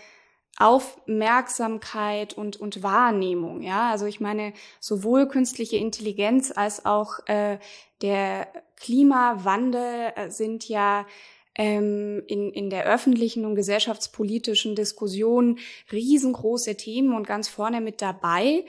Aufmerksamkeit 0.58 2.34
und, 2.34 2.58
und 2.58 2.84
Wahrnehmung. 2.84 3.62
Ja, 3.62 3.89
also 3.89 4.06
ich 4.06 4.19
meine, 4.19 4.54
sowohl 4.80 5.28
künstliche 5.28 5.78
Intelligenz 5.78 6.52
als 6.56 6.86
auch 6.86 7.19
äh, 7.26 7.58
der 8.02 8.47
Klimawandel 8.76 10.12
äh, 10.15 10.30
sind 10.30 10.67
ja 10.67 11.08
ähm, 11.56 12.21
in, 12.28 12.52
in 12.52 12.69
der 12.69 12.86
öffentlichen 12.86 13.45
und 13.45 13.56
gesellschaftspolitischen 13.56 14.76
Diskussion 14.76 15.60
riesengroße 15.91 16.76
Themen 16.76 17.15
und 17.15 17.26
ganz 17.26 17.47
vorne 17.47 17.82
mit 17.82 18.02
dabei. 18.02 18.65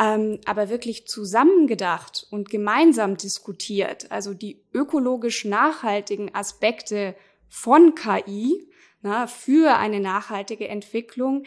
Ähm, 0.00 0.40
aber 0.44 0.68
wirklich 0.68 1.06
zusammengedacht 1.06 2.26
und 2.30 2.50
gemeinsam 2.50 3.16
diskutiert, 3.16 4.10
also 4.10 4.34
die 4.34 4.62
ökologisch 4.72 5.44
nachhaltigen 5.44 6.34
Aspekte 6.34 7.14
von 7.48 7.94
KI 7.94 8.68
na, 9.02 9.26
für 9.26 9.76
eine 9.76 10.00
nachhaltige 10.00 10.68
Entwicklung, 10.68 11.44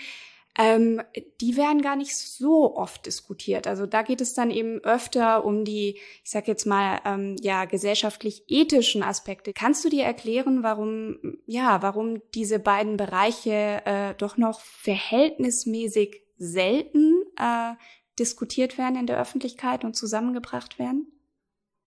ähm, 0.57 1.01
die 1.39 1.55
werden 1.55 1.81
gar 1.81 1.95
nicht 1.95 2.17
so 2.17 2.75
oft 2.75 3.05
diskutiert. 3.05 3.67
Also 3.67 3.85
da 3.85 4.01
geht 4.01 4.19
es 4.19 4.33
dann 4.33 4.51
eben 4.51 4.79
öfter 4.79 5.45
um 5.45 5.63
die, 5.63 5.97
ich 6.23 6.31
sag 6.31 6.47
jetzt 6.47 6.65
mal, 6.65 6.99
ähm, 7.05 7.37
ja, 7.39 7.65
gesellschaftlich 7.65 8.43
ethischen 8.47 9.03
Aspekte. 9.03 9.53
Kannst 9.53 9.85
du 9.85 9.89
dir 9.89 10.03
erklären, 10.03 10.63
warum, 10.63 11.37
ja, 11.45 11.81
warum 11.81 12.21
diese 12.33 12.59
beiden 12.59 12.97
Bereiche 12.97 13.81
äh, 13.85 14.13
doch 14.17 14.37
noch 14.37 14.59
verhältnismäßig 14.59 16.23
selten 16.37 17.23
äh, 17.37 17.75
diskutiert 18.19 18.77
werden 18.77 18.95
in 18.95 19.07
der 19.07 19.19
Öffentlichkeit 19.19 19.83
und 19.83 19.95
zusammengebracht 19.95 20.79
werden? 20.79 21.11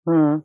Hm. 0.06 0.44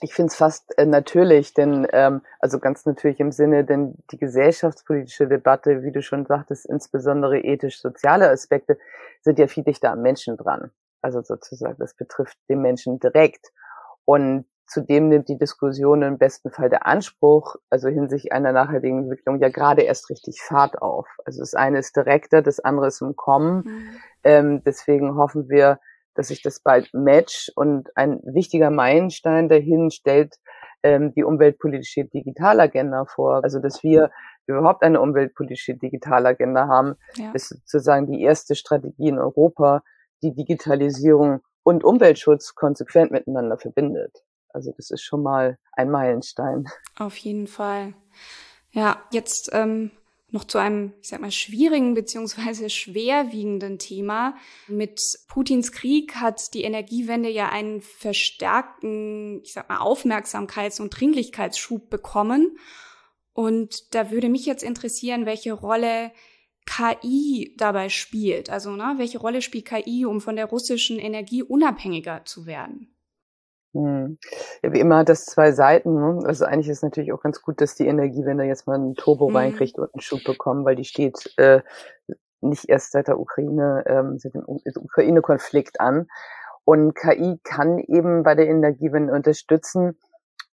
Ich 0.00 0.14
finde 0.14 0.30
es 0.30 0.36
fast 0.36 0.78
äh, 0.78 0.86
natürlich, 0.86 1.54
denn 1.54 1.86
ähm, 1.92 2.22
also 2.38 2.60
ganz 2.60 2.86
natürlich 2.86 3.18
im 3.18 3.32
Sinne, 3.32 3.64
denn 3.64 3.96
die 4.12 4.18
gesellschaftspolitische 4.18 5.26
Debatte, 5.26 5.82
wie 5.82 5.90
du 5.90 6.02
schon 6.02 6.24
sagtest, 6.24 6.66
insbesondere 6.66 7.40
ethisch-soziale 7.40 8.30
Aspekte, 8.30 8.78
sind 9.22 9.40
ja 9.40 9.48
viel 9.48 9.64
dichter 9.64 9.90
am 9.90 10.02
Menschen 10.02 10.36
dran. 10.36 10.70
Also 11.02 11.22
sozusagen, 11.22 11.76
das 11.78 11.94
betrifft 11.94 12.38
den 12.48 12.60
Menschen 12.62 13.00
direkt. 13.00 13.52
Und 14.04 14.46
zudem 14.68 15.08
nimmt 15.08 15.28
die 15.28 15.38
Diskussion 15.38 16.02
im 16.02 16.18
besten 16.18 16.50
Fall 16.50 16.68
der 16.68 16.86
Anspruch, 16.86 17.56
also 17.70 17.88
hinsichtlich 17.88 18.32
einer 18.32 18.52
nachhaltigen 18.52 19.00
Entwicklung, 19.00 19.40
ja 19.40 19.48
gerade 19.48 19.82
erst 19.82 20.10
richtig 20.10 20.40
Fahrt 20.42 20.80
auf. 20.80 21.08
Also 21.24 21.40
das 21.40 21.54
eine 21.54 21.78
ist 21.78 21.96
direkter, 21.96 22.42
das 22.42 22.60
andere 22.60 22.88
ist 22.88 23.00
im 23.00 23.16
Kommen. 23.16 23.64
Mhm. 23.64 23.90
Ähm, 24.24 24.62
deswegen 24.64 25.16
hoffen 25.16 25.48
wir, 25.48 25.78
dass 26.14 26.28
sich 26.28 26.42
das 26.42 26.60
bald 26.60 26.92
match 26.92 27.50
und 27.54 27.96
ein 27.96 28.20
wichtiger 28.24 28.70
Meilenstein 28.70 29.48
dahin 29.48 29.90
stellt 29.90 30.36
ähm, 30.82 31.12
die 31.14 31.24
umweltpolitische 31.24 32.04
Digitalagenda 32.04 33.04
vor. 33.04 33.42
Also 33.44 33.60
dass 33.60 33.82
wir 33.82 34.10
überhaupt 34.46 34.82
eine 34.82 35.00
umweltpolitische 35.00 35.76
Digitalagenda 35.76 36.66
haben, 36.66 36.94
ja. 37.16 37.32
ist 37.32 37.48
sozusagen 37.48 38.06
die 38.06 38.22
erste 38.22 38.54
Strategie 38.54 39.08
in 39.08 39.18
Europa, 39.18 39.82
die 40.22 40.34
Digitalisierung 40.34 41.40
und 41.62 41.84
Umweltschutz 41.84 42.54
konsequent 42.54 43.10
miteinander 43.10 43.58
verbindet. 43.58 44.24
Also 44.48 44.72
das 44.76 44.90
ist 44.90 45.02
schon 45.02 45.22
mal 45.22 45.58
ein 45.72 45.90
Meilenstein. 45.90 46.66
Auf 46.98 47.16
jeden 47.18 47.46
Fall. 47.46 47.94
Ja, 48.70 49.02
jetzt 49.12 49.50
ähm, 49.52 49.90
noch 50.30 50.44
zu 50.44 50.58
einem, 50.58 50.92
ich 51.00 51.08
sag 51.08 51.20
mal, 51.20 51.30
schwierigen 51.30 51.94
beziehungsweise 51.94 52.68
schwerwiegenden 52.68 53.78
Thema. 53.78 54.36
Mit 54.66 55.00
Putins 55.28 55.72
Krieg 55.72 56.16
hat 56.16 56.52
die 56.54 56.62
Energiewende 56.62 57.30
ja 57.30 57.48
einen 57.48 57.80
verstärkten, 57.80 59.40
ich 59.42 59.52
sag 59.52 59.68
mal, 59.68 59.78
Aufmerksamkeits- 59.78 60.80
und 60.80 60.90
Dringlichkeitsschub 60.90 61.88
bekommen. 61.88 62.58
Und 63.32 63.94
da 63.94 64.10
würde 64.10 64.28
mich 64.28 64.44
jetzt 64.44 64.62
interessieren, 64.62 65.24
welche 65.24 65.52
Rolle 65.52 66.12
KI 66.66 67.54
dabei 67.56 67.88
spielt. 67.88 68.50
Also, 68.50 68.72
ne, 68.72 68.94
welche 68.98 69.18
Rolle 69.18 69.40
spielt 69.40 69.64
KI, 69.64 70.04
um 70.04 70.20
von 70.20 70.36
der 70.36 70.46
russischen 70.46 70.98
Energie 70.98 71.42
unabhängiger 71.42 72.24
zu 72.26 72.44
werden? 72.44 72.94
Hm. 73.78 74.18
Ja, 74.62 74.72
wie 74.72 74.80
immer 74.80 74.98
hat 74.98 75.08
das 75.08 75.24
zwei 75.24 75.52
Seiten. 75.52 75.94
Ne? 75.94 76.26
Also 76.26 76.44
eigentlich 76.44 76.68
ist 76.68 76.82
natürlich 76.82 77.12
auch 77.12 77.22
ganz 77.22 77.40
gut, 77.42 77.60
dass 77.60 77.76
die 77.76 77.86
Energiewende 77.86 78.44
jetzt 78.44 78.66
mal 78.66 78.74
einen 78.74 78.94
Turbo 78.94 79.28
mhm. 79.28 79.36
reinkriegt 79.36 79.78
und 79.78 79.94
einen 79.94 80.00
Schub 80.00 80.24
bekommen, 80.24 80.64
weil 80.64 80.74
die 80.74 80.84
steht 80.84 81.32
äh, 81.36 81.60
nicht 82.40 82.68
erst 82.68 82.92
seit 82.92 83.06
der 83.06 83.20
Ukraine, 83.20 83.84
ähm, 83.86 84.18
seit 84.18 84.34
dem 84.34 84.44
Ukraine-Konflikt 84.44 85.80
an. 85.80 86.08
Und 86.64 86.94
KI 86.94 87.38
kann 87.44 87.78
eben 87.78 88.24
bei 88.24 88.34
der 88.34 88.48
Energiewende 88.48 89.12
unterstützen 89.12 89.96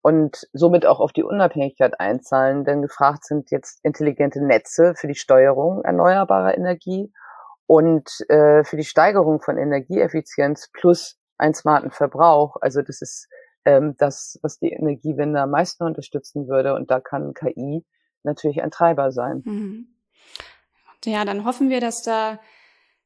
und 0.02 0.46
somit 0.52 0.84
auch 0.84 1.00
auf 1.00 1.12
die 1.12 1.24
Unabhängigkeit 1.24 1.98
einzahlen, 1.98 2.64
denn 2.64 2.82
gefragt 2.82 3.24
sind 3.24 3.50
jetzt 3.50 3.80
intelligente 3.82 4.44
Netze 4.44 4.94
für 4.94 5.08
die 5.08 5.14
Steuerung 5.14 5.82
erneuerbarer 5.82 6.56
Energie 6.56 7.10
und 7.66 8.10
äh, 8.28 8.64
für 8.64 8.76
die 8.76 8.84
Steigerung 8.84 9.40
von 9.40 9.56
Energieeffizienz 9.56 10.70
plus 10.72 11.18
einen 11.38 11.54
smarten 11.54 11.90
Verbrauch. 11.90 12.56
Also 12.60 12.82
das 12.82 13.02
ist 13.02 13.28
ähm, 13.64 13.94
das, 13.98 14.38
was 14.42 14.58
die 14.58 14.70
Energiewende 14.70 15.40
am 15.40 15.50
meisten 15.50 15.84
unterstützen 15.84 16.48
würde. 16.48 16.74
Und 16.74 16.90
da 16.90 17.00
kann 17.00 17.34
KI 17.34 17.84
natürlich 18.22 18.62
ein 18.62 18.70
Treiber 18.70 19.12
sein. 19.12 19.42
Mhm. 19.44 19.88
Ja, 21.04 21.24
dann 21.24 21.44
hoffen 21.44 21.68
wir, 21.68 21.80
dass 21.80 22.02
da, 22.02 22.40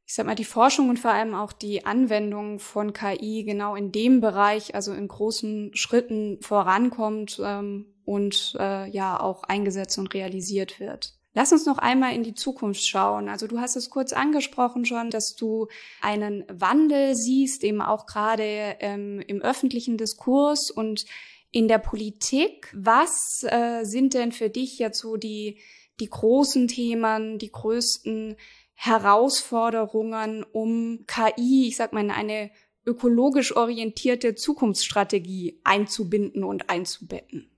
ich 0.07 0.15
sag 0.15 0.27
mal, 0.27 0.37
die 0.37 0.45
Forschung 0.45 0.89
und 0.89 0.99
vor 0.99 1.11
allem 1.11 1.35
auch 1.35 1.53
die 1.53 1.85
Anwendung 1.85 2.61
von 2.61 2.93
KI 2.93 3.45
genau 3.45 3.75
in 3.75 3.91
dem 3.91 4.21
Bereich, 4.21 4.75
also 4.75 4.93
in 4.93 5.09
großen 5.09 5.75
Schritten 5.75 6.41
vorankommt 6.41 7.41
ähm, 7.45 7.87
und 8.05 8.57
äh, 8.59 8.89
ja 8.89 9.19
auch 9.19 9.43
eingesetzt 9.43 9.99
und 9.99 10.15
realisiert 10.15 10.79
wird. 10.79 11.18
Lass 11.35 11.53
uns 11.53 11.67
noch 11.67 11.79
einmal 11.79 12.15
in 12.15 12.23
die 12.23 12.35
Zukunft 12.35 12.85
schauen. 12.87 13.29
Also 13.29 13.47
du 13.47 13.61
hast 13.61 13.77
es 13.77 13.91
kurz 13.91 14.13
angesprochen 14.13 14.85
schon, 14.85 15.11
dass 15.11 15.35
du 15.35 15.69
einen 16.01 16.45
Wandel 16.49 17.15
siehst, 17.15 17.65
eben 17.65 17.83
auch 17.83 18.07
gerade 18.07 18.77
ähm, 18.81 19.23
im 19.27 19.43
öffentlichen 19.43 19.99
Diskurs 19.99 20.71
und 20.71 21.05
in 21.51 21.69
der 21.69 21.79
Politik. 21.79 22.73
Was 22.75 23.45
äh, 23.45 23.85
sind 23.85 24.15
denn 24.15 24.33
für 24.33 24.51
dich 24.51 24.79
jetzt 24.79 25.01
so 25.01 25.17
die, 25.17 25.59
die 26.01 26.09
großen 26.09 26.67
Themen, 26.67 27.39
die 27.39 27.53
größten 27.53 28.37
Herausforderungen, 28.75 30.45
um 30.45 31.05
KI, 31.07 31.69
ich 31.69 31.77
sag 31.77 31.93
mal, 31.93 32.01
in 32.01 32.11
eine 32.11 32.51
ökologisch 32.87 33.55
orientierte 33.55 34.35
Zukunftsstrategie 34.35 35.61
einzubinden 35.65 36.43
und 36.43 36.71
einzubetten? 36.71 37.51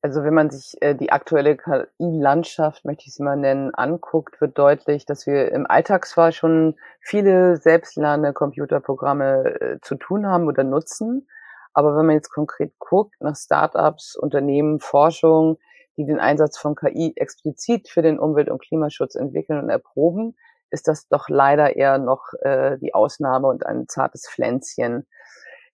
Also 0.00 0.22
wenn 0.22 0.34
man 0.34 0.48
sich 0.50 0.80
äh, 0.80 0.94
die 0.94 1.10
aktuelle 1.10 1.56
KI-Landschaft, 1.56 2.84
möchte 2.84 3.02
ich 3.02 3.08
es 3.08 3.18
mal 3.18 3.36
nennen, 3.36 3.74
anguckt, 3.74 4.40
wird 4.40 4.56
deutlich, 4.56 5.06
dass 5.06 5.26
wir 5.26 5.50
im 5.50 5.66
Alltag 5.66 6.06
zwar 6.06 6.30
schon 6.30 6.76
viele 7.00 7.56
selbstlernende 7.56 8.32
Computerprogramme 8.32 9.60
äh, 9.60 9.78
zu 9.82 9.96
tun 9.96 10.26
haben 10.26 10.46
oder 10.46 10.62
nutzen, 10.62 11.26
aber 11.74 11.96
wenn 11.96 12.06
man 12.06 12.14
jetzt 12.14 12.30
konkret 12.30 12.78
guckt 12.78 13.16
nach 13.20 13.36
Startups, 13.36 14.16
Unternehmen, 14.16 14.78
Forschung, 14.80 15.58
die 15.96 16.06
den 16.06 16.20
Einsatz 16.20 16.58
von 16.58 16.76
KI 16.76 17.12
explizit 17.16 17.88
für 17.88 18.02
den 18.02 18.20
Umwelt- 18.20 18.50
und 18.50 18.62
Klimaschutz 18.62 19.16
entwickeln 19.16 19.60
und 19.60 19.68
erproben, 19.68 20.36
ist 20.70 20.86
das 20.86 21.08
doch 21.08 21.28
leider 21.28 21.76
eher 21.76 21.98
noch 21.98 22.32
äh, 22.40 22.78
die 22.78 22.94
Ausnahme 22.94 23.48
und 23.48 23.66
ein 23.66 23.88
zartes 23.88 24.28
Pflänzchen. 24.28 25.06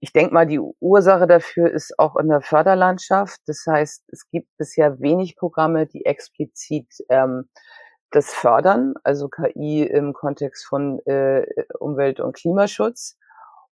Ich 0.04 0.12
denke 0.12 0.34
mal, 0.34 0.46
die 0.46 0.60
Ursache 0.60 1.26
dafür 1.26 1.70
ist 1.70 1.98
auch 1.98 2.16
in 2.16 2.28
der 2.28 2.42
Förderlandschaft. 2.42 3.40
Das 3.46 3.64
heißt, 3.66 4.04
es 4.08 4.28
gibt 4.28 4.54
bisher 4.58 5.00
wenig 5.00 5.34
Programme, 5.34 5.86
die 5.86 6.04
explizit 6.04 6.88
ähm, 7.08 7.48
das 8.10 8.28
fördern, 8.30 8.92
also 9.02 9.30
KI 9.30 9.82
im 9.82 10.12
Kontext 10.12 10.66
von 10.66 10.98
äh, 11.06 11.46
Umwelt- 11.78 12.20
und 12.20 12.36
Klimaschutz. 12.36 13.16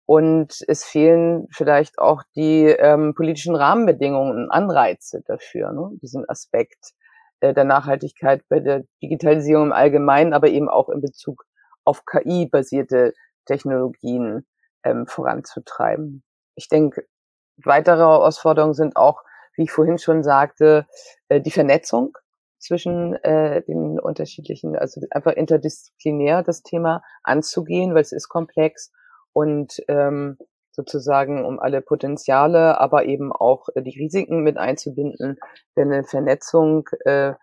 Und 0.06 0.56
es 0.68 0.84
fehlen 0.84 1.48
vielleicht 1.52 1.98
auch 1.98 2.22
die 2.34 2.64
ähm, 2.64 3.12
politischen 3.14 3.54
Rahmenbedingungen 3.54 4.44
und 4.44 4.50
Anreize 4.50 5.20
dafür, 5.26 5.72
ne? 5.72 5.90
diesen 6.00 6.26
Aspekt 6.30 6.92
äh, 7.40 7.52
der 7.52 7.64
Nachhaltigkeit 7.64 8.42
bei 8.48 8.60
der 8.60 8.84
Digitalisierung 9.02 9.66
im 9.66 9.72
Allgemeinen, 9.72 10.32
aber 10.32 10.48
eben 10.48 10.70
auch 10.70 10.88
in 10.88 11.02
Bezug 11.02 11.44
auf 11.84 12.06
KI-basierte 12.06 13.12
Technologien 13.44 14.46
ähm, 14.84 15.06
voranzutreiben. 15.06 16.22
Ich 16.54 16.68
denke, 16.68 17.06
weitere 17.56 17.98
Herausforderungen 17.98 18.74
sind 18.74 18.96
auch, 18.96 19.22
wie 19.56 19.64
ich 19.64 19.72
vorhin 19.72 19.98
schon 19.98 20.22
sagte, 20.22 20.86
äh, 21.28 21.40
die 21.40 21.50
Vernetzung 21.50 22.16
zwischen 22.58 23.14
äh, 23.24 23.62
den 23.62 23.98
unterschiedlichen, 23.98 24.76
also 24.76 25.00
einfach 25.10 25.32
interdisziplinär 25.32 26.42
das 26.42 26.62
Thema 26.62 27.02
anzugehen, 27.22 27.94
weil 27.94 28.02
es 28.02 28.12
ist 28.12 28.28
komplex 28.28 28.92
und 29.32 29.82
ähm, 29.88 30.38
sozusagen 30.70 31.44
um 31.44 31.58
alle 31.58 31.82
Potenziale, 31.82 32.80
aber 32.80 33.04
eben 33.04 33.32
auch 33.32 33.68
äh, 33.74 33.82
die 33.82 33.98
Risiken 33.98 34.42
mit 34.42 34.58
einzubinden. 34.58 35.38
Denn 35.76 35.92
eine 35.92 36.04
Vernetzung 36.04 36.88
äh, 37.04 37.34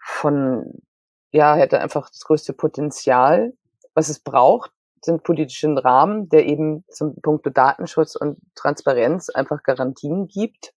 von, 0.00 0.82
ja, 1.30 1.54
hätte 1.54 1.80
einfach 1.80 2.08
das 2.10 2.20
größte 2.20 2.52
Potenzial, 2.52 3.54
was 3.94 4.08
es 4.08 4.20
braucht, 4.20 4.72
sind 5.04 5.22
politischen 5.22 5.78
Rahmen, 5.78 6.28
der 6.28 6.46
eben 6.46 6.84
zum 6.88 7.20
Punkt 7.20 7.46
Datenschutz 7.56 8.16
und 8.16 8.38
Transparenz 8.54 9.28
einfach 9.28 9.62
Garantien 9.62 10.28
gibt 10.28 10.74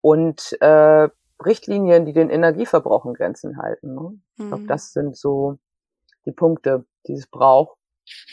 und 0.00 0.56
äh, 0.60 1.08
Richtlinien, 1.44 2.06
die 2.06 2.12
den 2.12 2.30
Energieverbrauch 2.30 3.04
in 3.06 3.14
Grenzen 3.14 3.58
halten. 3.58 3.94
Ne? 3.94 4.18
Ich 4.36 4.46
glaube, 4.46 4.62
mhm. 4.62 4.68
das 4.68 4.92
sind 4.92 5.16
so 5.16 5.58
die 6.24 6.32
Punkte, 6.32 6.84
die 7.06 7.14
es 7.14 7.26
braucht, 7.26 7.76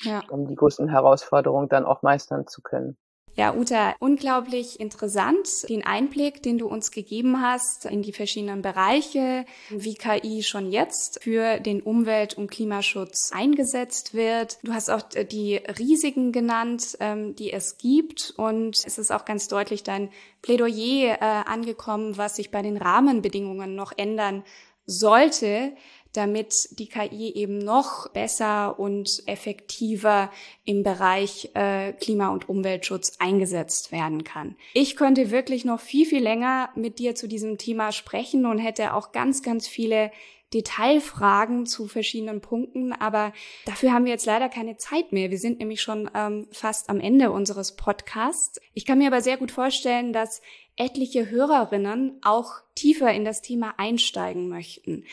ja. 0.04 0.22
um 0.30 0.48
die 0.48 0.56
größten 0.56 0.89
Herausforderungen 0.89 1.70
dann 1.70 1.86
auch 1.86 2.02
meistern 2.02 2.48
zu 2.48 2.62
können. 2.62 2.98
Ja, 3.36 3.56
Uta, 3.56 3.96
unglaublich 4.00 4.80
interessant, 4.80 5.48
den 5.70 5.86
Einblick, 5.86 6.44
den 6.44 6.58
du 6.58 6.68
uns 6.68 6.92
gegeben 6.92 7.42
hast 7.42 7.86
in 7.86 8.02
die 8.02 8.12
verschiedenen 8.12 8.62
Bereiche, 8.62 9.46
wie 9.70 9.94
KI 9.94 10.44
schon 10.44 10.72
jetzt 10.72 11.24
für 11.24 11.60
den 11.60 11.82
Umwelt- 11.82 12.34
und 12.34 12.52
Klimaschutz 12.52 13.32
eingesetzt 13.34 14.13
wird. 14.13 14.60
Du 14.63 14.74
hast 14.74 14.89
auch 14.89 15.02
die 15.02 15.56
Risiken 15.56 16.32
genannt, 16.32 16.98
ähm, 17.00 17.36
die 17.36 17.54
es 17.54 17.78
gibt 17.78 18.34
und 18.36 18.76
es 18.86 18.98
ist 18.98 19.12
auch 19.12 19.26
ganz 19.26 19.48
deutlich 19.48 19.84
dein 19.84 20.10
Plädoyer 20.42 21.18
äh, 21.22 21.50
angekommen, 21.50 22.18
was 22.18 22.36
sich 22.36 22.52
bei 22.52 22.62
den 22.62 22.78
Rahmenbedingungen 22.78 23.76
noch 23.76 23.94
ändern 23.96 24.44
sollte, 24.89 25.74
damit 26.13 26.54
die 26.72 26.88
KI 26.88 27.34
eben 27.36 27.60
noch 27.60 28.10
besser 28.10 28.80
und 28.80 29.24
effektiver 29.26 30.32
im 30.65 30.84
Bereich 30.84 31.52
äh, 31.54 31.93
Klima- 31.93 32.30
und 32.30 32.50
Umweltschutz 32.50 33.17
eingesetzt 33.19 33.91
werden 33.91 34.24
kann. 34.24 34.56
Ich 34.74 34.95
könnte 34.95 35.32
wirklich 35.32 35.65
noch 35.65 35.80
viel, 35.80 36.06
viel 36.06 36.24
länger 36.24 36.69
mit 36.76 37.00
dir 37.00 37.15
zu 37.15 37.28
diesem 37.28 37.58
Thema 37.58 37.91
sprechen 37.91 38.45
und 38.45 38.58
hätte 38.58 38.93
auch 38.93 39.12
ganz, 39.12 39.43
ganz 39.43 39.67
viele 39.67 40.12
Detailfragen 40.54 41.66
zu 41.66 41.88
verschiedenen 41.88 42.42
Punkten, 42.42 42.92
aber 42.94 43.34
dafür 43.66 43.94
haben 43.94 44.06
wir 44.06 44.12
jetzt 44.12 44.26
leider 44.26 44.50
keine 44.50 44.78
Zeit 44.78 45.12
mehr. 45.12 45.30
Wir 45.30 45.38
sind 45.38 45.60
nämlich 45.60 45.82
schon 45.82 46.10
ähm, 46.16 46.48
fast 46.52 46.90
am 46.90 47.00
Ende 47.00 47.32
unseres 47.32 47.76
Podcasts. 47.76 48.60
Ich 48.74 48.86
kann 48.86 48.98
mir 48.98 49.08
aber 49.08 49.22
sehr 49.22 49.38
gut 49.38 49.52
vorstellen, 49.52 50.12
dass 50.12 50.42
etliche 50.76 51.30
Hörerinnen 51.30 52.20
auch 52.24 52.54
tiefer 52.74 53.14
in 53.14 53.26
das 53.26 53.42
Thema 53.42 53.76
einsteigen 53.78 54.50
möchten. 54.50 55.04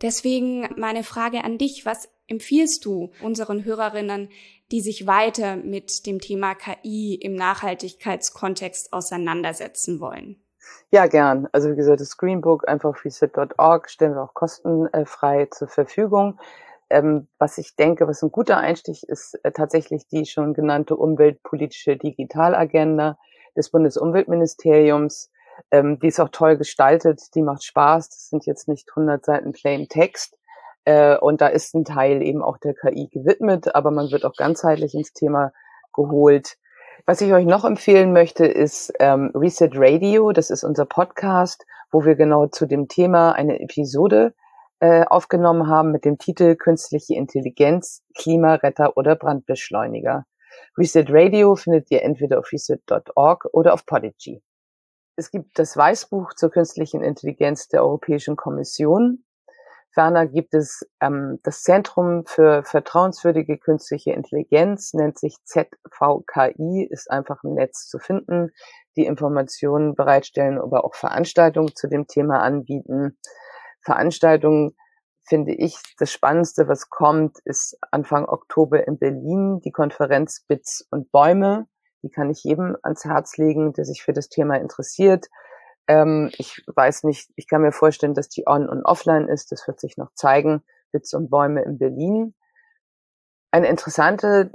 Deswegen 0.00 0.68
meine 0.76 1.02
Frage 1.02 1.44
an 1.44 1.58
dich, 1.58 1.84
was 1.84 2.08
empfiehlst 2.28 2.84
du 2.84 3.10
unseren 3.22 3.64
Hörerinnen, 3.64 4.30
die 4.72 4.80
sich 4.80 5.06
weiter 5.06 5.56
mit 5.56 6.06
dem 6.06 6.20
Thema 6.20 6.54
KI 6.54 7.14
im 7.14 7.34
Nachhaltigkeitskontext 7.34 8.92
auseinandersetzen 8.92 10.00
wollen? 10.00 10.40
Ja, 10.90 11.06
gern. 11.06 11.48
Also 11.52 11.70
wie 11.70 11.76
gesagt, 11.76 12.00
das 12.00 12.08
Screenbook 12.08 12.68
einfach 12.68 13.04
reset.org 13.04 13.90
stellen 13.90 14.14
wir 14.14 14.22
auch 14.22 14.34
kostenfrei 14.34 15.46
zur 15.50 15.68
Verfügung. 15.68 16.38
Ähm, 16.88 17.26
was 17.38 17.58
ich 17.58 17.74
denke, 17.74 18.06
was 18.06 18.22
ein 18.22 18.30
guter 18.30 18.58
Einstieg 18.58 19.02
ist, 19.02 19.38
äh, 19.42 19.50
tatsächlich 19.50 20.06
die 20.06 20.24
schon 20.24 20.54
genannte 20.54 20.96
umweltpolitische 20.96 21.96
Digitalagenda 21.96 23.18
des 23.56 23.70
Bundesumweltministeriums. 23.70 25.30
Ähm, 25.72 25.98
die 25.98 26.08
ist 26.08 26.20
auch 26.20 26.28
toll 26.28 26.56
gestaltet, 26.56 27.34
die 27.34 27.42
macht 27.42 27.64
Spaß. 27.64 28.08
Das 28.10 28.28
sind 28.28 28.46
jetzt 28.46 28.68
nicht 28.68 28.88
100 28.90 29.24
Seiten 29.24 29.52
plain 29.52 29.88
Text. 29.88 30.38
Äh, 30.84 31.18
und 31.18 31.40
da 31.40 31.48
ist 31.48 31.74
ein 31.74 31.84
Teil 31.84 32.22
eben 32.22 32.42
auch 32.42 32.58
der 32.58 32.74
KI 32.74 33.08
gewidmet, 33.08 33.74
aber 33.74 33.90
man 33.90 34.12
wird 34.12 34.24
auch 34.24 34.36
ganzheitlich 34.36 34.94
ins 34.94 35.12
Thema 35.12 35.52
geholt. 35.92 36.56
Was 37.08 37.20
ich 37.20 37.32
euch 37.32 37.46
noch 37.46 37.64
empfehlen 37.64 38.12
möchte, 38.12 38.46
ist 38.46 38.92
ähm, 38.98 39.30
Reset 39.32 39.70
Radio. 39.74 40.32
Das 40.32 40.50
ist 40.50 40.64
unser 40.64 40.86
Podcast, 40.86 41.64
wo 41.92 42.04
wir 42.04 42.16
genau 42.16 42.48
zu 42.48 42.66
dem 42.66 42.88
Thema 42.88 43.30
eine 43.30 43.60
Episode 43.60 44.34
äh, 44.80 45.04
aufgenommen 45.04 45.68
haben 45.68 45.92
mit 45.92 46.04
dem 46.04 46.18
Titel 46.18 46.56
Künstliche 46.56 47.14
Intelligenz, 47.14 48.02
Klimaretter 48.18 48.96
oder 48.96 49.14
Brandbeschleuniger. 49.14 50.26
Reset 50.76 51.04
Radio 51.08 51.54
findet 51.54 51.92
ihr 51.92 52.02
entweder 52.02 52.40
auf 52.40 52.50
reset.org 52.50 53.50
oder 53.52 53.72
auf 53.74 53.86
Podigy. 53.86 54.42
Es 55.14 55.30
gibt 55.30 55.60
das 55.60 55.76
Weißbuch 55.76 56.34
zur 56.34 56.50
künstlichen 56.50 57.04
Intelligenz 57.04 57.68
der 57.68 57.84
Europäischen 57.84 58.34
Kommission. 58.34 59.22
Ferner 59.96 60.26
gibt 60.26 60.52
es 60.52 60.86
ähm, 61.00 61.40
das 61.42 61.62
Zentrum 61.62 62.26
für 62.26 62.62
vertrauenswürdige 62.64 63.56
künstliche 63.56 64.12
Intelligenz, 64.12 64.92
nennt 64.92 65.18
sich 65.18 65.38
ZVKI, 65.44 66.86
ist 66.90 67.10
einfach 67.10 67.42
im 67.44 67.54
Netz 67.54 67.88
zu 67.88 67.98
finden, 67.98 68.50
die 68.96 69.06
Informationen 69.06 69.94
bereitstellen, 69.94 70.58
aber 70.58 70.84
auch 70.84 70.94
Veranstaltungen 70.94 71.74
zu 71.74 71.88
dem 71.88 72.06
Thema 72.06 72.42
anbieten. 72.42 73.16
Veranstaltungen 73.80 74.76
finde 75.24 75.54
ich, 75.54 75.78
das 75.98 76.12
Spannendste, 76.12 76.68
was 76.68 76.90
kommt, 76.90 77.38
ist 77.46 77.78
Anfang 77.90 78.26
Oktober 78.26 78.86
in 78.86 78.98
Berlin 78.98 79.62
die 79.64 79.72
Konferenz 79.72 80.44
Bits 80.46 80.86
und 80.90 81.10
Bäume. 81.10 81.68
Die 82.02 82.10
kann 82.10 82.28
ich 82.28 82.44
jedem 82.44 82.76
ans 82.82 83.06
Herz 83.06 83.38
legen, 83.38 83.72
der 83.72 83.86
sich 83.86 84.02
für 84.02 84.12
das 84.12 84.28
Thema 84.28 84.56
interessiert. 84.56 85.28
Ähm, 85.88 86.30
ich 86.36 86.64
weiß 86.66 87.04
nicht, 87.04 87.30
ich 87.36 87.48
kann 87.48 87.62
mir 87.62 87.72
vorstellen, 87.72 88.14
dass 88.14 88.28
die 88.28 88.46
on 88.46 88.68
und 88.68 88.84
offline 88.84 89.28
ist. 89.28 89.52
Das 89.52 89.66
wird 89.66 89.80
sich 89.80 89.96
noch 89.96 90.12
zeigen. 90.14 90.62
Witz 90.92 91.12
und 91.12 91.30
Bäume 91.30 91.62
in 91.62 91.78
Berlin. 91.78 92.34
Eine 93.50 93.68
interessante 93.68 94.52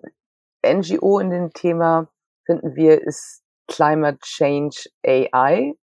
NGO 0.65 1.19
in 1.19 1.29
dem 1.29 1.53
Thema 1.53 2.09
finden 2.45 2.75
wir 2.75 3.01
ist 3.01 3.43
Climate 3.67 4.19
Change 4.19 4.89
AI, 5.05 5.75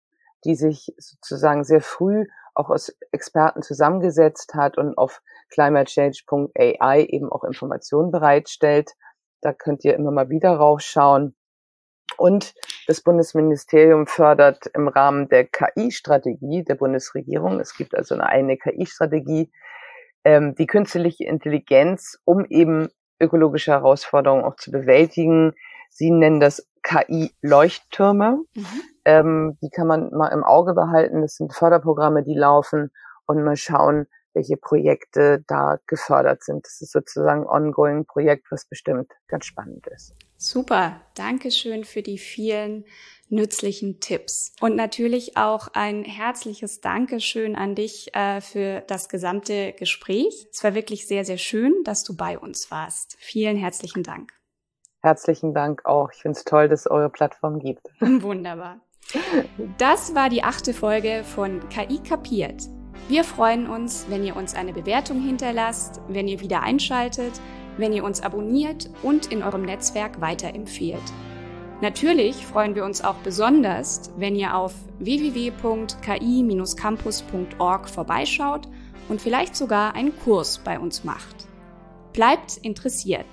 die 0.44 0.54
sich 0.54 0.92
sozusagen 0.98 1.64
sehr 1.64 1.80
früh 1.80 2.26
auch 2.54 2.70
aus 2.70 2.94
Experten 3.12 3.62
zusammengesetzt 3.62 4.54
hat 4.54 4.78
und 4.78 4.98
auf 4.98 5.22
climatechange.ai 5.50 7.04
eben 7.04 7.30
auch 7.30 7.44
Informationen 7.44 8.11
bereitstellt. 8.11 8.92
Da 9.40 9.52
könnt 9.52 9.84
ihr 9.84 9.94
immer 9.94 10.11
mal 10.11 10.28
wieder 10.28 10.56
raufschauen. 10.56 11.37
Und 12.16 12.55
das 12.87 13.03
Bundesministerium 13.03 14.07
fördert 14.07 14.66
im 14.75 14.88
Rahmen 14.88 15.29
der 15.29 15.44
KI-Strategie 15.44 16.64
der 16.64 16.75
Bundesregierung, 16.75 17.61
es 17.61 17.77
gibt 17.77 17.94
also 17.94 18.14
eine, 18.14 18.27
eine 18.27 18.57
KI-Strategie, 18.57 19.53
ähm, 20.25 20.55
die 20.55 20.66
künstliche 20.66 21.25
Intelligenz, 21.25 22.18
um 22.25 22.44
eben 22.47 22.88
ökologische 23.21 23.73
Herausforderungen 23.73 24.44
auch 24.44 24.57
zu 24.57 24.71
bewältigen. 24.71 25.53
Sie 25.90 26.11
nennen 26.11 26.40
das 26.40 26.68
KI-Leuchttürme. 26.83 28.42
Mhm. 28.55 28.66
Ähm, 29.05 29.59
die 29.62 29.71
kann 29.71 29.87
man 29.87 30.11
mal 30.12 30.29
im 30.29 30.44
Auge 30.44 30.75
behalten. 30.75 31.23
Das 31.23 31.37
sind 31.37 31.55
Förderprogramme, 31.55 32.23
die 32.23 32.35
laufen 32.35 32.90
und 33.27 33.42
mal 33.44 33.57
schauen, 33.57 34.07
welche 34.35 34.57
Projekte 34.57 35.42
da 35.47 35.79
gefördert 35.87 36.44
sind. 36.44 36.66
Das 36.66 36.81
ist 36.81 36.92
sozusagen 36.92 37.42
ein 37.42 37.64
ongoing 37.64 38.07
Projekt, 38.07 38.51
was 38.51 38.66
bestimmt 38.66 39.12
ganz 39.27 39.47
spannend 39.47 39.87
ist. 39.88 40.14
Super, 40.40 41.01
danke 41.16 41.51
schön 41.51 41.85
für 41.85 42.01
die 42.01 42.16
vielen 42.16 42.85
nützlichen 43.29 43.98
Tipps. 43.98 44.53
Und 44.61 44.77
natürlich 44.77 45.37
auch 45.37 45.66
ein 45.72 46.05
herzliches 46.05 46.81
Dankeschön 46.81 47.57
an 47.57 47.74
dich 47.74 48.14
äh, 48.14 48.40
für 48.40 48.83
das 48.87 49.09
gesamte 49.09 49.72
Gespräch. 49.72 50.46
Es 50.53 50.62
war 50.62 50.74
wirklich 50.77 51.09
sehr, 51.09 51.24
sehr 51.24 51.38
schön, 51.38 51.74
dass 51.83 52.05
du 52.05 52.16
bei 52.16 52.38
uns 52.38 52.70
warst. 52.70 53.16
Vielen 53.18 53.57
herzlichen 53.57 54.05
Dank. 54.05 54.33
Herzlichen 55.03 55.55
Dank 55.55 55.85
auch. 55.85 56.12
Ich 56.12 56.22
finde 56.22 56.38
es 56.38 56.44
toll, 56.44 56.68
dass 56.68 56.81
es 56.83 56.87
eure 56.87 57.11
Plattform 57.11 57.59
gibt. 57.59 57.88
Wunderbar. 58.01 58.81
Das 59.77 60.14
war 60.14 60.29
die 60.31 60.44
achte 60.44 60.72
Folge 60.72 61.24
von 61.24 61.68
KI 61.68 61.98
kapiert. 61.98 62.62
Wir 63.09 63.24
freuen 63.24 63.68
uns, 63.68 64.07
wenn 64.09 64.22
ihr 64.22 64.37
uns 64.37 64.55
eine 64.55 64.72
Bewertung 64.72 65.20
hinterlasst, 65.20 66.01
wenn 66.09 66.29
ihr 66.29 66.40
wieder 66.40 66.62
einschaltet 66.62 67.33
wenn 67.79 67.95
ihr 67.95 68.05
uns 68.05 68.21
abonniert 68.21 68.91
und 69.03 69.33
in 69.33 69.43
eurem 69.43 69.62
Netzwerk 69.62 70.21
weiterempfehlt. 70.21 71.01
Natürlich 71.81 72.45
freuen 72.45 72.75
wir 72.75 72.85
uns 72.85 73.03
auch 73.03 73.14
besonders, 73.17 74.11
wenn 74.17 74.35
ihr 74.35 74.57
auf 74.57 74.75
www.ki-campus.org 74.99 77.88
vorbeischaut 77.88 78.69
und 79.09 79.23
vielleicht 79.23 79.55
sogar 79.55 79.95
einen 79.95 80.19
Kurs 80.19 80.59
bei 80.59 80.77
uns 80.79 81.05
macht. 81.05 81.47
Bleibt 82.12 82.57
interessiert. 82.59 83.27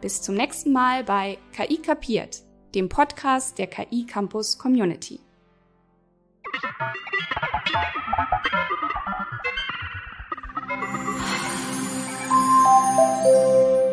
Bis 0.00 0.22
zum 0.22 0.34
nächsten 0.34 0.72
Mal 0.72 1.04
bei 1.04 1.36
KI 1.52 1.76
Kapiert, 1.76 2.42
dem 2.74 2.88
Podcast 2.88 3.58
der 3.58 3.66
KI 3.66 4.06
Campus 4.06 4.58
Community. 4.58 5.20
Música 12.64 13.83